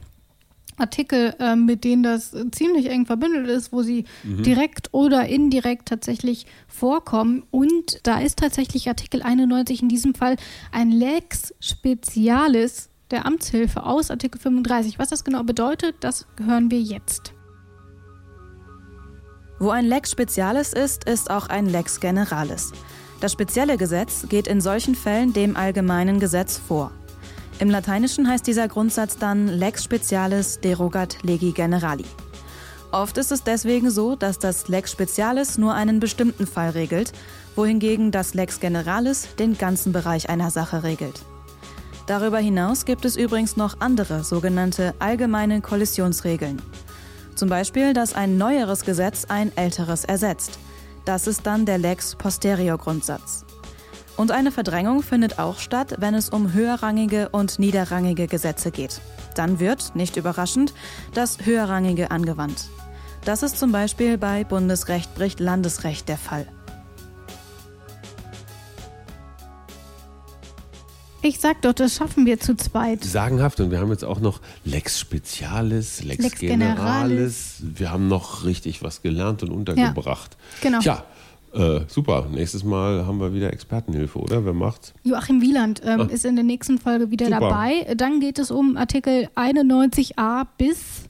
Artikel, 0.76 1.34
äh, 1.38 1.56
mit 1.56 1.84
denen 1.84 2.02
das 2.02 2.34
ziemlich 2.52 2.90
eng 2.90 3.06
verbündelt 3.06 3.48
ist, 3.48 3.72
wo 3.72 3.82
sie 3.82 4.04
mhm. 4.24 4.42
direkt 4.42 4.92
oder 4.92 5.26
indirekt 5.26 5.88
tatsächlich 5.88 6.46
vorkommen. 6.68 7.44
Und 7.50 8.00
da 8.02 8.18
ist 8.18 8.38
tatsächlich 8.38 8.88
Artikel 8.88 9.22
91 9.22 9.82
in 9.82 9.88
diesem 9.88 10.14
Fall 10.14 10.36
ein 10.72 10.90
Lex 10.90 11.54
Specialis 11.60 12.90
der 13.10 13.24
Amtshilfe 13.24 13.84
aus 13.84 14.10
Artikel 14.10 14.40
35. 14.40 14.98
Was 14.98 15.08
das 15.08 15.24
genau 15.24 15.42
bedeutet, 15.44 15.96
das 16.00 16.26
hören 16.44 16.70
wir 16.70 16.80
jetzt. 16.80 17.32
Wo 19.58 19.70
ein 19.70 19.86
Lex 19.86 20.10
Specialis 20.10 20.72
ist, 20.72 21.04
ist 21.04 21.30
auch 21.30 21.48
ein 21.48 21.66
Lex 21.66 22.00
Generalis. 22.00 22.72
Das 23.20 23.32
spezielle 23.32 23.78
Gesetz 23.78 24.26
geht 24.28 24.46
in 24.46 24.60
solchen 24.60 24.94
Fällen 24.94 25.32
dem 25.32 25.56
allgemeinen 25.56 26.20
Gesetz 26.20 26.58
vor. 26.58 26.92
Im 27.58 27.70
Lateinischen 27.70 28.28
heißt 28.28 28.46
dieser 28.46 28.68
Grundsatz 28.68 29.16
dann 29.16 29.48
Lex 29.48 29.84
Specialis 29.84 30.60
derogat 30.60 31.22
legi 31.22 31.52
generali. 31.52 32.04
Oft 32.92 33.16
ist 33.16 33.32
es 33.32 33.44
deswegen 33.44 33.90
so, 33.90 34.14
dass 34.14 34.38
das 34.38 34.68
Lex 34.68 34.92
Specialis 34.92 35.56
nur 35.56 35.72
einen 35.72 35.98
bestimmten 35.98 36.46
Fall 36.46 36.70
regelt, 36.70 37.12
wohingegen 37.54 38.10
das 38.10 38.34
Lex 38.34 38.60
Generalis 38.60 39.28
den 39.38 39.56
ganzen 39.56 39.92
Bereich 39.92 40.28
einer 40.28 40.50
Sache 40.50 40.82
regelt. 40.82 41.22
Darüber 42.06 42.38
hinaus 42.38 42.84
gibt 42.84 43.06
es 43.06 43.16
übrigens 43.16 43.56
noch 43.56 43.80
andere 43.80 44.22
sogenannte 44.22 44.94
allgemeine 44.98 45.62
Kollisionsregeln. 45.62 46.60
Zum 47.36 47.48
Beispiel, 47.48 47.94
dass 47.94 48.14
ein 48.14 48.36
neueres 48.36 48.84
Gesetz 48.84 49.24
ein 49.24 49.50
älteres 49.56 50.04
ersetzt. 50.04 50.58
Das 51.06 51.26
ist 51.26 51.46
dann 51.46 51.64
der 51.64 51.78
Lex 51.78 52.16
Posterior 52.16 52.76
Grundsatz. 52.76 53.45
Und 54.16 54.30
eine 54.30 54.50
Verdrängung 54.50 55.02
findet 55.02 55.38
auch 55.38 55.58
statt, 55.58 55.96
wenn 55.98 56.14
es 56.14 56.30
um 56.30 56.52
höherrangige 56.52 57.28
und 57.28 57.58
niederrangige 57.58 58.26
Gesetze 58.26 58.70
geht. 58.70 59.00
Dann 59.34 59.60
wird, 59.60 59.94
nicht 59.94 60.16
überraschend, 60.16 60.72
das 61.12 61.44
höherrangige 61.44 62.10
angewandt. 62.10 62.68
Das 63.24 63.42
ist 63.42 63.58
zum 63.58 63.72
Beispiel 63.72 64.16
bei 64.16 64.44
Bundesrecht 64.44 65.14
bricht 65.14 65.40
Landesrecht 65.40 66.08
der 66.08 66.16
Fall. 66.16 66.46
Ich 71.22 71.40
sag 71.40 71.60
doch, 71.62 71.72
das 71.72 71.96
schaffen 71.96 72.24
wir 72.24 72.38
zu 72.38 72.54
zweit. 72.56 73.02
Sagenhaft. 73.02 73.58
Und 73.58 73.72
wir 73.72 73.80
haben 73.80 73.90
jetzt 73.90 74.04
auch 74.04 74.20
noch 74.20 74.40
Lex 74.64 75.00
Specialis, 75.00 76.04
Lex, 76.04 76.22
Lex 76.22 76.38
Generalis. 76.38 76.76
Generalis. 76.78 77.56
Wir 77.60 77.90
haben 77.90 78.06
noch 78.06 78.44
richtig 78.44 78.82
was 78.84 79.02
gelernt 79.02 79.42
und 79.42 79.50
untergebracht. 79.50 80.36
Ja, 80.62 80.68
genau. 80.68 80.78
Tja, 80.80 81.04
äh, 81.56 81.80
super. 81.88 82.26
Nächstes 82.30 82.64
Mal 82.64 83.06
haben 83.06 83.18
wir 83.18 83.32
wieder 83.32 83.52
Expertenhilfe, 83.52 84.18
oder? 84.18 84.44
Wer 84.44 84.52
macht's? 84.52 84.92
Joachim 85.04 85.40
Wieland 85.40 85.80
ähm, 85.84 86.02
ah. 86.02 86.04
ist 86.04 86.24
in 86.24 86.36
der 86.36 86.44
nächsten 86.44 86.78
Folge 86.78 87.10
wieder 87.10 87.26
super. 87.26 87.40
dabei. 87.40 87.94
Dann 87.96 88.20
geht 88.20 88.38
es 88.38 88.50
um 88.50 88.76
Artikel 88.76 89.28
91a 89.34 90.46
bis 90.58 91.08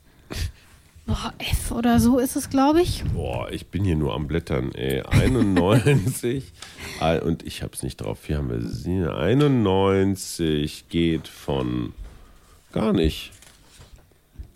Boah, 1.07 1.33
F 1.39 1.71
oder 1.71 2.01
so 2.01 2.19
ist 2.19 2.35
es, 2.35 2.51
glaube 2.51 2.83
ich. 2.83 3.05
Boah, 3.15 3.49
ich 3.53 3.69
bin 3.69 3.85
hier 3.85 3.95
nur 3.95 4.13
am 4.13 4.27
Blättern, 4.27 4.73
ey. 4.73 5.03
91. 5.03 6.53
Ah, 6.99 7.19
und 7.19 7.43
ich 7.43 7.63
habe 7.63 7.75
es 7.75 7.83
nicht 7.83 7.99
drauf. 7.99 8.21
Hier 8.27 8.39
haben 8.39 8.49
wir 8.49 8.63
sie. 8.63 9.05
91 9.05 10.89
geht 10.89 11.29
von 11.29 11.93
gar 12.73 12.95
nicht. 12.95 13.33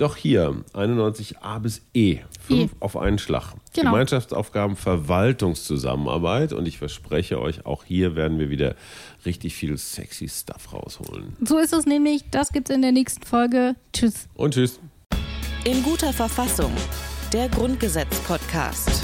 Doch 0.01 0.17
hier, 0.17 0.65
91a 0.73 1.59
bis 1.59 1.83
E. 1.93 2.21
Fünf 2.41 2.73
e. 2.73 2.77
auf 2.81 2.97
einen 2.97 3.19
Schlag. 3.19 3.53
Genau. 3.75 3.91
Gemeinschaftsaufgaben, 3.91 4.75
Verwaltungszusammenarbeit. 4.75 6.55
Und 6.55 6.67
ich 6.67 6.79
verspreche 6.79 7.39
euch, 7.39 7.67
auch 7.67 7.85
hier 7.85 8.17
werden 8.17 8.39
wir 8.39 8.49
wieder 8.49 8.77
richtig 9.27 9.55
viel 9.55 9.77
sexy 9.77 10.27
Stuff 10.27 10.73
rausholen. 10.73 11.37
So 11.45 11.59
ist 11.59 11.75
es 11.75 11.85
nämlich. 11.85 12.25
Das 12.31 12.51
gibt's 12.51 12.71
in 12.71 12.81
der 12.81 12.93
nächsten 12.93 13.25
Folge. 13.25 13.75
Tschüss. 13.93 14.27
Und 14.37 14.55
tschüss. 14.55 14.81
In 15.65 15.83
guter 15.83 16.15
Verfassung. 16.15 16.73
Der 17.35 17.51
Grundgesetz-Podcast. 17.51 19.03